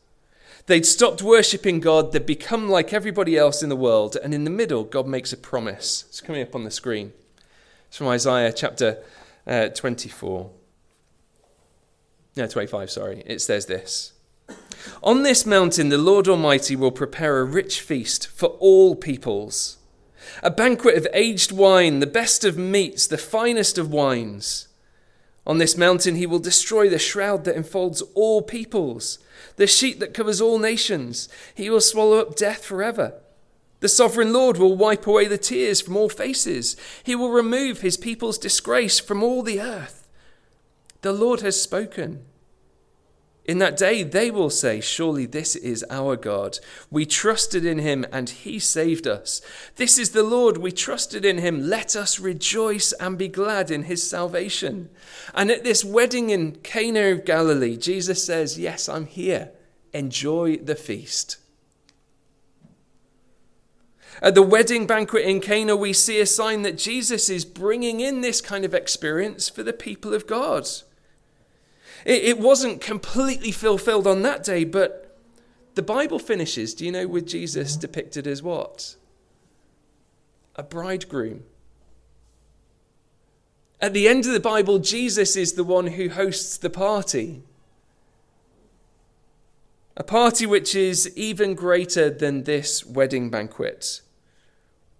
They'd 0.68 0.84
stopped 0.84 1.22
worshipping 1.22 1.80
God, 1.80 2.12
they'd 2.12 2.26
become 2.26 2.68
like 2.68 2.92
everybody 2.92 3.38
else 3.38 3.62
in 3.62 3.70
the 3.70 3.74
world, 3.74 4.18
and 4.22 4.34
in 4.34 4.44
the 4.44 4.50
middle, 4.50 4.84
God 4.84 5.06
makes 5.06 5.32
a 5.32 5.38
promise. 5.38 6.04
It's 6.10 6.20
coming 6.20 6.42
up 6.42 6.54
on 6.54 6.64
the 6.64 6.70
screen. 6.70 7.14
It's 7.86 7.96
from 7.96 8.08
Isaiah 8.08 8.52
chapter 8.52 9.02
uh, 9.46 9.68
24. 9.68 10.50
No, 12.36 12.46
25, 12.46 12.90
sorry. 12.90 13.22
It 13.24 13.40
says 13.40 13.64
this 13.64 14.12
On 15.02 15.22
this 15.22 15.46
mountain, 15.46 15.88
the 15.88 15.96
Lord 15.96 16.28
Almighty 16.28 16.76
will 16.76 16.92
prepare 16.92 17.38
a 17.38 17.44
rich 17.44 17.80
feast 17.80 18.26
for 18.26 18.48
all 18.60 18.94
peoples, 18.94 19.78
a 20.42 20.50
banquet 20.50 20.98
of 20.98 21.08
aged 21.14 21.50
wine, 21.50 22.00
the 22.00 22.06
best 22.06 22.44
of 22.44 22.58
meats, 22.58 23.06
the 23.06 23.16
finest 23.16 23.78
of 23.78 23.90
wines. 23.90 24.67
On 25.48 25.58
this 25.58 25.76
mountain, 25.76 26.14
he 26.14 26.26
will 26.26 26.38
destroy 26.38 26.88
the 26.88 26.98
shroud 26.98 27.44
that 27.44 27.56
enfolds 27.56 28.02
all 28.14 28.42
peoples 28.42 29.18
the 29.56 29.66
sheet 29.66 29.98
that 30.00 30.14
covers 30.14 30.40
all 30.40 30.58
nations. 30.58 31.28
He 31.54 31.70
will 31.70 31.80
swallow 31.80 32.18
up 32.18 32.36
death 32.36 32.64
forever. 32.64 33.14
The 33.80 33.88
sovereign 33.88 34.32
Lord 34.32 34.56
will 34.56 34.76
wipe 34.76 35.06
away 35.06 35.26
the 35.26 35.38
tears 35.38 35.80
from 35.80 35.96
all 35.96 36.08
faces. 36.08 36.76
He 37.02 37.14
will 37.14 37.30
remove 37.30 37.80
his 37.80 37.96
people's 37.96 38.38
disgrace 38.38 38.98
from 38.98 39.22
all 39.22 39.42
the 39.42 39.60
earth. 39.60 40.06
The 41.02 41.12
Lord 41.12 41.40
has 41.40 41.60
spoken. 41.60 42.24
In 43.48 43.60
that 43.60 43.78
day, 43.78 44.02
they 44.02 44.30
will 44.30 44.50
say, 44.50 44.78
Surely 44.78 45.24
this 45.24 45.56
is 45.56 45.82
our 45.88 46.16
God. 46.16 46.58
We 46.90 47.06
trusted 47.06 47.64
in 47.64 47.78
him 47.78 48.04
and 48.12 48.28
he 48.28 48.58
saved 48.58 49.06
us. 49.06 49.40
This 49.76 49.96
is 49.96 50.10
the 50.10 50.22
Lord. 50.22 50.58
We 50.58 50.70
trusted 50.70 51.24
in 51.24 51.38
him. 51.38 51.66
Let 51.66 51.96
us 51.96 52.20
rejoice 52.20 52.92
and 52.92 53.16
be 53.16 53.28
glad 53.28 53.70
in 53.70 53.84
his 53.84 54.08
salvation. 54.08 54.90
And 55.32 55.50
at 55.50 55.64
this 55.64 55.82
wedding 55.82 56.28
in 56.28 56.56
Cana 56.56 57.06
of 57.06 57.24
Galilee, 57.24 57.78
Jesus 57.78 58.22
says, 58.22 58.58
Yes, 58.58 58.86
I'm 58.86 59.06
here. 59.06 59.52
Enjoy 59.94 60.58
the 60.58 60.74
feast. 60.74 61.38
At 64.20 64.34
the 64.34 64.42
wedding 64.42 64.86
banquet 64.86 65.24
in 65.24 65.40
Cana, 65.40 65.74
we 65.74 65.94
see 65.94 66.20
a 66.20 66.26
sign 66.26 66.62
that 66.62 66.76
Jesus 66.76 67.30
is 67.30 67.46
bringing 67.46 68.00
in 68.00 68.20
this 68.20 68.42
kind 68.42 68.66
of 68.66 68.74
experience 68.74 69.48
for 69.48 69.62
the 69.62 69.72
people 69.72 70.12
of 70.12 70.26
God. 70.26 70.68
It, 72.04 72.24
it 72.24 72.38
wasn't 72.38 72.80
completely 72.80 73.52
fulfilled 73.52 74.06
on 74.06 74.22
that 74.22 74.44
day, 74.44 74.64
but 74.64 75.16
the 75.74 75.82
Bible 75.82 76.18
finishes, 76.18 76.74
do 76.74 76.84
you 76.84 76.92
know, 76.92 77.06
with 77.06 77.26
Jesus 77.26 77.76
depicted 77.76 78.26
as 78.26 78.42
what? 78.42 78.96
A 80.56 80.62
bridegroom. 80.62 81.44
At 83.80 83.92
the 83.92 84.08
end 84.08 84.26
of 84.26 84.32
the 84.32 84.40
Bible, 84.40 84.80
Jesus 84.80 85.36
is 85.36 85.52
the 85.52 85.62
one 85.62 85.86
who 85.88 86.08
hosts 86.08 86.56
the 86.56 86.70
party. 86.70 87.42
A 89.96 90.02
party 90.02 90.46
which 90.46 90.74
is 90.74 91.16
even 91.16 91.54
greater 91.54 92.10
than 92.10 92.42
this 92.42 92.84
wedding 92.84 93.30
banquet. 93.30 94.00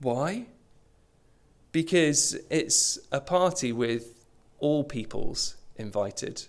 Why? 0.00 0.46
Because 1.72 2.34
it's 2.50 2.98
a 3.10 3.20
party 3.20 3.72
with 3.72 4.24
all 4.60 4.84
peoples 4.84 5.56
invited. 5.76 6.46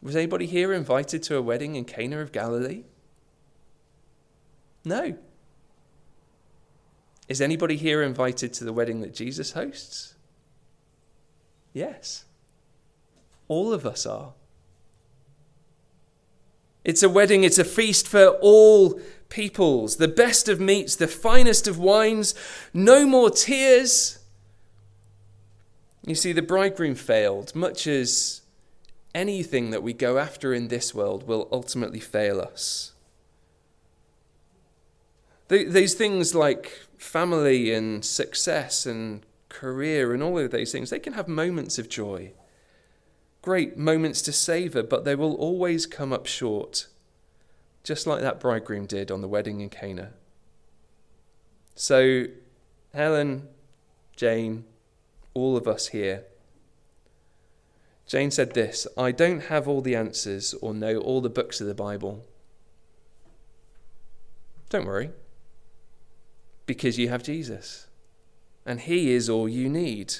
Was 0.00 0.14
anybody 0.14 0.46
here 0.46 0.72
invited 0.72 1.22
to 1.24 1.36
a 1.36 1.42
wedding 1.42 1.74
in 1.74 1.84
Cana 1.84 2.20
of 2.20 2.32
Galilee? 2.32 2.84
No. 4.84 5.16
Is 7.28 7.40
anybody 7.40 7.76
here 7.76 8.02
invited 8.02 8.52
to 8.54 8.64
the 8.64 8.72
wedding 8.72 9.00
that 9.00 9.14
Jesus 9.14 9.52
hosts? 9.52 10.14
Yes. 11.72 12.24
All 13.48 13.72
of 13.72 13.84
us 13.84 14.06
are. 14.06 14.32
It's 16.84 17.02
a 17.02 17.08
wedding, 17.08 17.44
it's 17.44 17.58
a 17.58 17.64
feast 17.64 18.08
for 18.08 18.28
all 18.40 19.00
peoples. 19.28 19.96
The 19.96 20.08
best 20.08 20.48
of 20.48 20.58
meats, 20.58 20.96
the 20.96 21.06
finest 21.06 21.68
of 21.68 21.78
wines, 21.78 22.34
no 22.72 23.04
more 23.04 23.30
tears. 23.30 24.20
You 26.06 26.14
see, 26.14 26.32
the 26.32 26.40
bridegroom 26.40 26.94
failed, 26.94 27.54
much 27.54 27.86
as 27.86 28.40
anything 29.18 29.70
that 29.70 29.82
we 29.82 29.92
go 29.92 30.16
after 30.16 30.54
in 30.54 30.68
this 30.68 30.94
world 30.94 31.26
will 31.26 31.48
ultimately 31.50 31.98
fail 31.98 32.40
us. 32.40 32.92
These 35.48 35.94
things 35.94 36.36
like 36.36 36.70
family 36.98 37.74
and 37.74 38.04
success 38.04 38.86
and 38.86 39.26
career 39.48 40.14
and 40.14 40.22
all 40.22 40.38
of 40.38 40.52
those 40.52 40.70
things, 40.70 40.90
they 40.90 41.00
can 41.00 41.14
have 41.14 41.26
moments 41.26 41.80
of 41.80 41.88
joy, 41.88 42.32
great 43.42 43.76
moments 43.76 44.22
to 44.22 44.32
savour, 44.32 44.84
but 44.84 45.04
they 45.04 45.16
will 45.16 45.34
always 45.34 45.84
come 45.84 46.12
up 46.12 46.26
short, 46.26 46.86
just 47.82 48.06
like 48.06 48.20
that 48.20 48.38
bridegroom 48.38 48.86
did 48.86 49.10
on 49.10 49.20
the 49.20 49.28
wedding 49.28 49.60
in 49.60 49.68
Cana. 49.68 50.12
So, 51.74 52.26
Helen, 52.94 53.48
Jane, 54.14 54.64
all 55.34 55.56
of 55.56 55.66
us 55.66 55.88
here, 55.88 56.24
Jane 58.08 58.30
said 58.30 58.54
this 58.54 58.86
I 58.96 59.12
don't 59.12 59.44
have 59.44 59.68
all 59.68 59.82
the 59.82 59.94
answers 59.94 60.54
or 60.54 60.74
know 60.74 60.96
all 60.96 61.20
the 61.20 61.28
books 61.28 61.60
of 61.60 61.66
the 61.66 61.74
Bible. 61.74 62.24
Don't 64.70 64.86
worry, 64.86 65.10
because 66.66 66.98
you 66.98 67.08
have 67.10 67.22
Jesus, 67.22 67.86
and 68.66 68.80
He 68.80 69.12
is 69.12 69.28
all 69.28 69.48
you 69.48 69.68
need. 69.68 70.14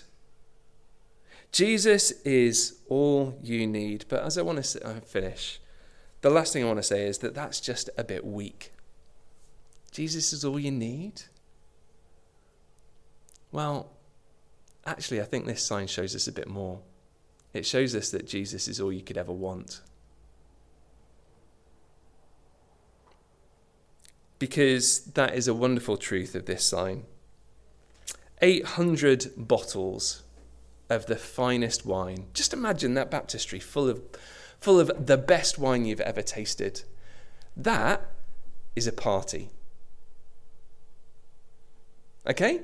Jesus 1.50 2.10
is 2.22 2.78
all 2.88 3.38
you 3.42 3.66
need. 3.66 4.04
But 4.08 4.22
as 4.22 4.36
I 4.36 4.42
want 4.42 4.62
to 4.62 4.86
uh, 4.86 5.00
finish, 5.00 5.60
the 6.20 6.30
last 6.30 6.52
thing 6.52 6.62
I 6.62 6.66
want 6.66 6.78
to 6.78 6.82
say 6.82 7.06
is 7.06 7.18
that 7.18 7.34
that's 7.34 7.58
just 7.58 7.88
a 7.96 8.04
bit 8.04 8.24
weak. 8.24 8.72
Jesus 9.90 10.34
is 10.34 10.44
all 10.44 10.60
you 10.60 10.70
need? 10.70 11.22
Well, 13.50 13.92
actually, 14.84 15.22
I 15.22 15.24
think 15.24 15.46
this 15.46 15.62
sign 15.64 15.86
shows 15.86 16.14
us 16.14 16.28
a 16.28 16.32
bit 16.32 16.48
more. 16.48 16.80
It 17.58 17.66
shows 17.66 17.94
us 17.94 18.10
that 18.10 18.26
Jesus 18.26 18.68
is 18.68 18.80
all 18.80 18.92
you 18.92 19.02
could 19.02 19.18
ever 19.18 19.32
want. 19.32 19.80
Because 24.38 25.00
that 25.00 25.34
is 25.34 25.48
a 25.48 25.54
wonderful 25.54 25.96
truth 25.96 26.36
of 26.36 26.46
this 26.46 26.64
sign. 26.64 27.04
800 28.40 29.32
bottles 29.36 30.22
of 30.88 31.06
the 31.06 31.16
finest 31.16 31.84
wine. 31.84 32.26
Just 32.32 32.52
imagine 32.52 32.94
that 32.94 33.10
baptistry 33.10 33.58
full 33.58 33.88
of, 33.88 34.00
full 34.60 34.78
of 34.78 35.06
the 35.06 35.16
best 35.16 35.58
wine 35.58 35.84
you've 35.84 36.00
ever 36.00 36.22
tasted. 36.22 36.82
That 37.56 38.02
is 38.76 38.86
a 38.86 38.92
party. 38.92 39.50
Okay? 42.24 42.60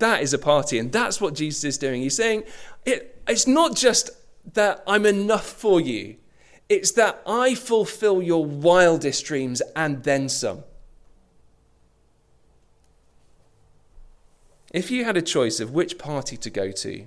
That 0.00 0.20
is 0.22 0.34
a 0.34 0.38
party, 0.38 0.80
and 0.80 0.90
that's 0.90 1.20
what 1.20 1.34
Jesus 1.34 1.62
is 1.62 1.78
doing. 1.78 2.02
He's 2.02 2.16
saying 2.16 2.42
it, 2.84 3.22
it's 3.28 3.46
not 3.46 3.76
just 3.76 4.10
that 4.54 4.82
I'm 4.86 5.06
enough 5.06 5.46
for 5.46 5.80
you, 5.80 6.16
it's 6.68 6.92
that 6.92 7.22
I 7.26 7.54
fulfill 7.54 8.22
your 8.22 8.44
wildest 8.44 9.24
dreams 9.24 9.62
and 9.76 10.02
then 10.04 10.28
some. 10.28 10.64
If 14.72 14.90
you 14.90 15.04
had 15.04 15.16
a 15.16 15.22
choice 15.22 15.60
of 15.60 15.72
which 15.72 15.98
party 15.98 16.36
to 16.38 16.50
go 16.50 16.70
to, 16.70 17.06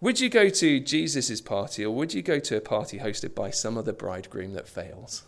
would 0.00 0.20
you 0.20 0.30
go 0.30 0.48
to 0.48 0.80
Jesus' 0.80 1.40
party 1.42 1.84
or 1.84 1.94
would 1.94 2.14
you 2.14 2.22
go 2.22 2.38
to 2.38 2.56
a 2.56 2.60
party 2.60 2.98
hosted 2.98 3.34
by 3.34 3.50
some 3.50 3.76
other 3.76 3.92
bridegroom 3.92 4.54
that 4.54 4.66
fails? 4.66 5.24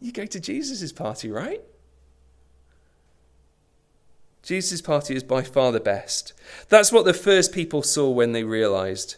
You 0.00 0.10
go 0.10 0.26
to 0.26 0.40
Jesus' 0.40 0.92
party, 0.92 1.30
right? 1.30 1.60
Jesus' 4.42 4.80
party 4.80 5.14
is 5.14 5.22
by 5.22 5.42
far 5.42 5.70
the 5.70 5.78
best. 5.78 6.32
That's 6.68 6.90
what 6.90 7.04
the 7.04 7.14
first 7.14 7.52
people 7.52 7.82
saw 7.82 8.10
when 8.10 8.32
they 8.32 8.42
realized. 8.42 9.16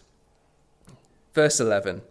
Verse 1.35 1.61
11 1.61 2.03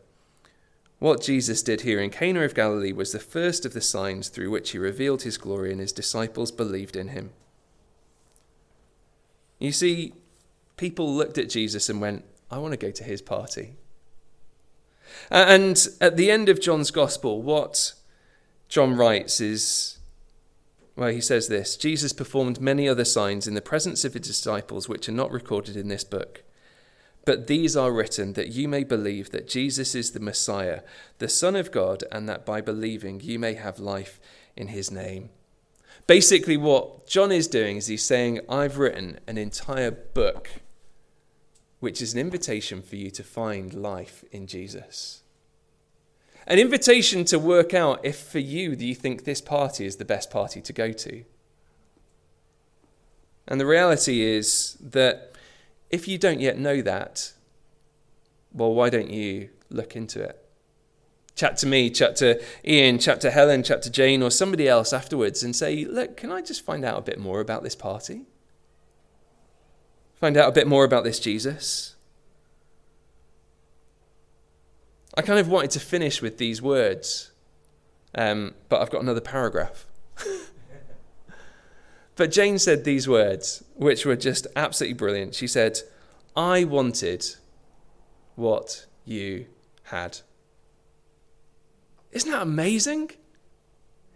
What 1.00 1.22
Jesus 1.22 1.64
did 1.64 1.82
here 1.82 2.00
in 2.00 2.10
Cana 2.10 2.42
of 2.42 2.56
Galilee 2.56 2.94
was 2.94 3.12
the 3.12 3.20
first 3.20 3.66
of 3.66 3.74
the 3.74 3.82
signs 3.82 4.30
through 4.30 4.50
which 4.50 4.72
he 4.72 4.78
revealed 4.78 5.24
his 5.24 5.38
glory, 5.38 5.72
and 5.72 5.80
his 5.80 5.92
disciples 5.92 6.52
believed 6.52 6.96
in 6.96 7.10
him. 7.10 7.32
You 9.60 9.72
see, 9.72 10.14
people 10.76 11.14
looked 11.14 11.38
at 11.38 11.50
Jesus 11.50 11.88
and 11.88 12.02
went, 12.02 12.26
I 12.50 12.58
want 12.58 12.72
to 12.72 12.78
go 12.78 12.92
to 12.92 13.04
his 13.04 13.22
party. 13.22 13.76
And 15.30 15.88
at 16.00 16.18
the 16.18 16.32
end 16.32 16.50
of 16.50 16.60
John's 16.60 16.92
gospel, 16.92 17.42
what 17.42 17.94
John 18.68 18.96
writes 18.96 19.40
is, 19.40 20.00
well, 20.96 21.10
he 21.10 21.22
says 21.22 21.48
this 21.48 21.78
Jesus 21.78 22.12
performed 22.12 22.60
many 22.60 22.90
other 22.90 23.06
signs 23.06 23.48
in 23.48 23.54
the 23.54 23.62
presence 23.62 24.04
of 24.04 24.14
his 24.14 24.28
disciples, 24.28 24.90
which 24.90 25.08
are 25.08 25.14
not 25.14 25.32
recorded 25.32 25.78
in 25.78 25.88
this 25.88 26.04
book. 26.04 26.44
But 27.24 27.48
these 27.48 27.78
are 27.78 27.92
written 27.92 28.34
that 28.34 28.50
you 28.50 28.68
may 28.68 28.84
believe 28.84 29.32
that 29.32 29.48
Jesus 29.48 29.94
is 29.94 30.12
the 30.12 30.20
Messiah, 30.20 30.82
the 31.20 31.30
Son 31.30 31.56
of 31.56 31.72
God, 31.72 32.04
and 32.12 32.28
that 32.28 32.46
by 32.46 32.62
believing 32.62 33.22
you 33.22 33.38
may 33.38 33.54
have 33.54 33.80
life 33.80 34.20
in 34.56 34.70
his 34.70 34.90
name. 34.90 35.30
Basically, 36.08 36.58
what 36.58 37.08
John 37.08 37.32
is 37.32 37.48
doing 37.48 37.78
is 37.78 37.88
he's 37.88 38.04
saying, 38.04 38.40
I've 38.50 38.80
written 38.80 39.20
an 39.28 39.38
entire 39.38 39.92
book 39.92 40.50
which 41.82 42.02
is 42.02 42.14
an 42.14 42.20
invitation 42.20 42.82
for 42.82 42.96
you 42.96 43.10
to 43.10 43.24
find 43.24 43.74
life 43.74 44.24
in 44.32 44.46
Jesus. 44.46 45.24
An 46.48 46.60
invitation 46.60 47.26
to 47.26 47.40
work 47.40 47.74
out 47.74 48.00
if 48.04 48.18
for 48.18 48.40
you 48.40 48.76
do 48.76 48.86
you 48.86 48.96
think 48.96 49.24
this 49.24 49.42
party 49.42 49.86
is 49.86 49.98
the 49.98 50.06
best 50.06 50.30
party 50.30 50.62
to 50.62 50.74
go 50.74 50.92
to. 50.92 51.24
And 53.48 53.60
the 53.60 53.66
reality 53.66 54.22
is 54.22 54.78
that 54.80 55.31
if 55.91 56.08
you 56.08 56.17
don't 56.17 56.39
yet 56.39 56.58
know 56.58 56.82
that, 56.82 57.34
well, 58.54 58.73
why 58.73 58.89
don't 58.89 59.10
you 59.10 59.49
look 59.69 59.95
into 59.95 60.21
it? 60.21 60.38
Chat 61.36 61.58
to 61.58 61.67
me, 61.67 61.89
chat 61.89 62.15
to 62.17 62.41
Ian, 62.65 62.99
chat 62.99 63.21
to 63.21 63.32
Helen, 63.32 63.63
chat 63.63 63.82
to 63.84 63.89
Jane, 63.89 64.21
or 64.21 64.30
somebody 64.30 64.67
else 64.67 64.93
afterwards 64.93 65.43
and 65.43 65.56
say, 65.56 65.86
Look, 65.86 66.17
can 66.17 66.32
I 66.32 66.41
just 66.41 66.63
find 66.63 66.84
out 66.84 66.99
a 66.99 67.01
bit 67.01 67.19
more 67.19 67.39
about 67.39 67.63
this 67.63 67.75
party? 67.75 68.23
Find 70.19 70.38
out 70.38 70.49
a 70.49 70.51
bit 70.51 70.67
more 70.67 70.84
about 70.84 71.04
this 71.04 71.19
Jesus. 71.19 71.95
I 75.17 75.21
kind 75.21 75.39
of 75.39 75.47
wanted 75.47 75.71
to 75.71 75.80
finish 75.80 76.21
with 76.21 76.38
these 76.38 76.62
words, 76.62 77.32
um, 78.15 78.54
but 78.69 78.82
I've 78.82 78.91
got 78.91 79.01
another 79.01 79.21
paragraph. 79.21 79.88
but 82.15 82.32
Jane 82.32 82.60
said 82.60 82.84
these 82.84 83.08
words, 83.08 83.63
which 83.76 84.06
were 84.06 84.15
just 84.15 84.47
absolutely 84.56 84.95
brilliant. 84.95 85.36
She 85.36 85.47
said, 85.47 85.80
I 86.36 86.63
wanted 86.63 87.26
what 88.36 88.86
you 89.06 89.45
had. 89.84 90.19
Isn't 92.12 92.32
that 92.32 92.41
amazing? 92.41 93.12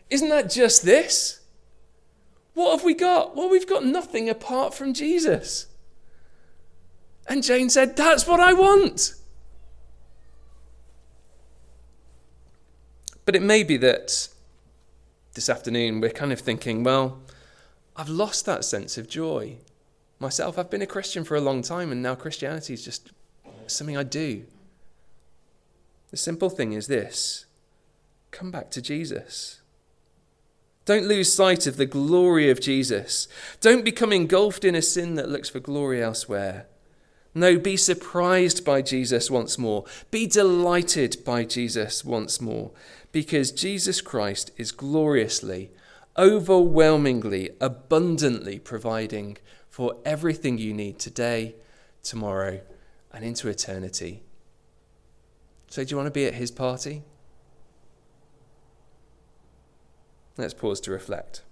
Isn't 0.09 0.29
that 0.29 0.49
just 0.49 0.83
this? 0.83 1.41
What 2.53 2.71
have 2.71 2.85
we 2.85 2.93
got? 2.93 3.35
Well, 3.35 3.49
we've 3.49 3.67
got 3.67 3.85
nothing 3.85 4.29
apart 4.29 4.73
from 4.73 4.93
Jesus. 4.93 5.67
And 7.27 7.43
Jane 7.43 7.69
said, 7.69 7.95
That's 7.97 8.27
what 8.27 8.39
I 8.39 8.53
want. 8.53 9.15
But 13.25 13.35
it 13.35 13.41
may 13.41 13.63
be 13.63 13.77
that 13.77 14.29
this 15.33 15.49
afternoon 15.49 15.99
we're 15.99 16.11
kind 16.11 16.31
of 16.31 16.39
thinking, 16.39 16.83
well, 16.83 17.19
I've 17.95 18.09
lost 18.09 18.45
that 18.45 18.65
sense 18.65 18.97
of 18.97 19.07
joy. 19.07 19.57
Myself, 20.19 20.57
I've 20.57 20.69
been 20.69 20.81
a 20.81 20.87
Christian 20.87 21.23
for 21.23 21.35
a 21.35 21.41
long 21.41 21.61
time, 21.61 21.91
and 21.91 22.01
now 22.01 22.15
Christianity 22.15 22.73
is 22.73 22.83
just 22.83 23.11
something 23.67 23.97
I 23.97 24.03
do. 24.03 24.45
The 26.11 26.17
simple 26.17 26.49
thing 26.49 26.73
is 26.73 26.87
this 26.87 27.45
come 28.31 28.51
back 28.51 28.69
to 28.71 28.81
Jesus. 28.81 29.61
Don't 30.85 31.07
lose 31.07 31.33
sight 31.33 31.65
of 31.65 31.77
the 31.77 31.85
glory 31.85 32.49
of 32.49 32.61
Jesus. 32.61 33.27
Don't 33.59 33.83
become 33.83 34.13
engulfed 34.13 34.63
in 34.63 34.75
a 34.75 34.81
sin 34.81 35.15
that 35.15 35.29
looks 35.29 35.49
for 35.49 35.59
glory 35.59 36.03
elsewhere. 36.03 36.67
No, 37.33 37.57
be 37.57 37.75
surprised 37.75 38.63
by 38.63 38.81
Jesus 38.81 39.31
once 39.31 39.57
more. 39.57 39.83
Be 40.11 40.27
delighted 40.27 41.17
by 41.25 41.43
Jesus 41.43 42.05
once 42.05 42.39
more, 42.39 42.71
because 43.11 43.51
Jesus 43.51 43.99
Christ 43.99 44.51
is 44.57 44.71
gloriously, 44.71 45.71
overwhelmingly, 46.17 47.51
abundantly 47.59 48.59
providing 48.59 49.37
for 49.69 49.97
everything 50.05 50.57
you 50.57 50.73
need 50.73 50.99
today, 50.99 51.55
tomorrow, 52.03 52.61
and 53.11 53.23
into 53.25 53.47
eternity. 53.49 54.23
So, 55.67 55.83
do 55.83 55.91
you 55.91 55.97
want 55.97 56.07
to 56.07 56.11
be 56.11 56.25
at 56.25 56.35
his 56.35 56.51
party? 56.51 57.03
Let's 60.37 60.53
pause 60.53 60.79
to 60.81 60.91
reflect. 60.91 61.44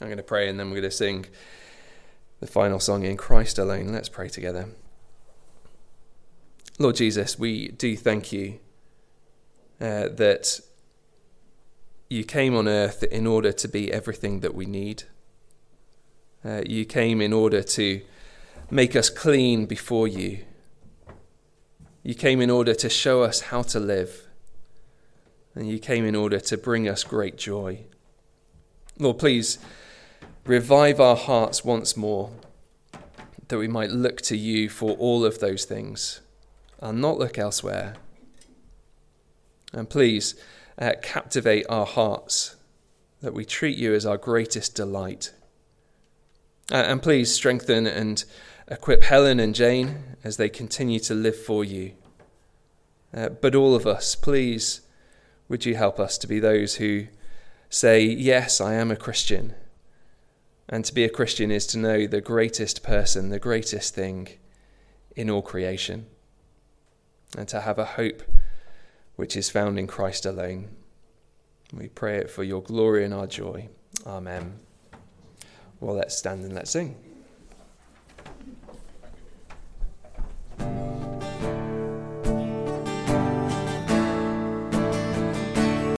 I'm 0.00 0.08
going 0.08 0.18
to 0.18 0.22
pray 0.22 0.48
and 0.48 0.60
then 0.60 0.68
we're 0.68 0.80
going 0.80 0.90
to 0.90 0.96
sing 0.96 1.26
the 2.40 2.46
final 2.46 2.78
song 2.78 3.04
in 3.04 3.16
Christ 3.16 3.58
alone. 3.58 3.88
Let's 3.88 4.08
pray 4.08 4.28
together. 4.28 4.68
Lord 6.78 6.96
Jesus, 6.96 7.38
we 7.38 7.68
do 7.68 7.96
thank 7.96 8.32
you 8.32 8.58
uh, 9.80 10.08
that 10.10 10.60
you 12.10 12.24
came 12.24 12.54
on 12.54 12.68
earth 12.68 13.02
in 13.04 13.26
order 13.26 13.52
to 13.52 13.68
be 13.68 13.90
everything 13.90 14.40
that 14.40 14.54
we 14.54 14.66
need. 14.66 15.04
Uh, 16.44 16.62
you 16.66 16.84
came 16.84 17.22
in 17.22 17.32
order 17.32 17.62
to 17.62 18.02
make 18.70 18.94
us 18.94 19.08
clean 19.08 19.64
before 19.64 20.06
you. 20.06 20.44
You 22.02 22.14
came 22.14 22.40
in 22.42 22.50
order 22.50 22.74
to 22.74 22.90
show 22.90 23.22
us 23.22 23.40
how 23.40 23.62
to 23.62 23.80
live. 23.80 24.28
And 25.54 25.68
you 25.68 25.78
came 25.78 26.04
in 26.04 26.14
order 26.14 26.38
to 26.38 26.58
bring 26.58 26.86
us 26.86 27.02
great 27.02 27.38
joy. 27.38 27.86
Lord, 28.98 29.18
please 29.18 29.58
revive 30.46 31.00
our 31.00 31.16
hearts 31.16 31.64
once 31.64 31.96
more 31.96 32.30
that 33.48 33.58
we 33.58 33.68
might 33.68 33.90
look 33.90 34.20
to 34.22 34.36
you 34.36 34.68
for 34.68 34.92
all 34.92 35.24
of 35.24 35.40
those 35.40 35.64
things 35.64 36.20
and 36.80 37.00
not 37.00 37.18
look 37.18 37.38
elsewhere. 37.38 37.94
And 39.72 39.90
please 39.90 40.34
uh, 40.78 40.92
captivate 41.02 41.66
our 41.68 41.86
hearts 41.86 42.56
that 43.20 43.34
we 43.34 43.44
treat 43.44 43.76
you 43.76 43.94
as 43.94 44.06
our 44.06 44.16
greatest 44.16 44.74
delight. 44.74 45.32
Uh, 46.70 46.76
and 46.76 47.02
please 47.02 47.32
strengthen 47.32 47.86
and 47.86 48.24
equip 48.68 49.02
Helen 49.02 49.40
and 49.40 49.54
Jane 49.54 50.16
as 50.22 50.36
they 50.36 50.48
continue 50.48 51.00
to 51.00 51.14
live 51.14 51.36
for 51.36 51.64
you. 51.64 51.92
Uh, 53.14 53.28
but 53.28 53.54
all 53.54 53.74
of 53.74 53.86
us, 53.86 54.14
please, 54.14 54.82
would 55.48 55.64
you 55.64 55.76
help 55.76 55.98
us 55.98 56.18
to 56.18 56.26
be 56.26 56.38
those 56.38 56.76
who 56.76 57.06
say, 57.70 58.02
Yes, 58.02 58.60
I 58.60 58.74
am 58.74 58.90
a 58.90 58.96
Christian. 58.96 59.54
And 60.68 60.84
to 60.84 60.94
be 60.94 61.04
a 61.04 61.08
Christian 61.08 61.50
is 61.50 61.66
to 61.68 61.78
know 61.78 62.06
the 62.06 62.20
greatest 62.20 62.82
person, 62.82 63.28
the 63.28 63.38
greatest 63.38 63.94
thing 63.94 64.28
in 65.14 65.30
all 65.30 65.42
creation 65.42 66.06
and 67.36 67.48
to 67.48 67.60
have 67.60 67.78
a 67.78 67.84
hope 67.84 68.22
which 69.16 69.36
is 69.36 69.50
found 69.50 69.78
in 69.78 69.86
Christ 69.86 70.26
alone. 70.26 70.68
We 71.72 71.88
pray 71.88 72.18
it 72.18 72.30
for 72.30 72.44
your 72.44 72.62
glory 72.62 73.04
and 73.04 73.14
our 73.14 73.26
joy. 73.26 73.68
Amen. 74.06 74.60
Well, 75.80 75.96
let's 75.96 76.16
stand 76.16 76.44
and 76.44 76.54
let's 76.54 76.70
sing. 76.70 77.05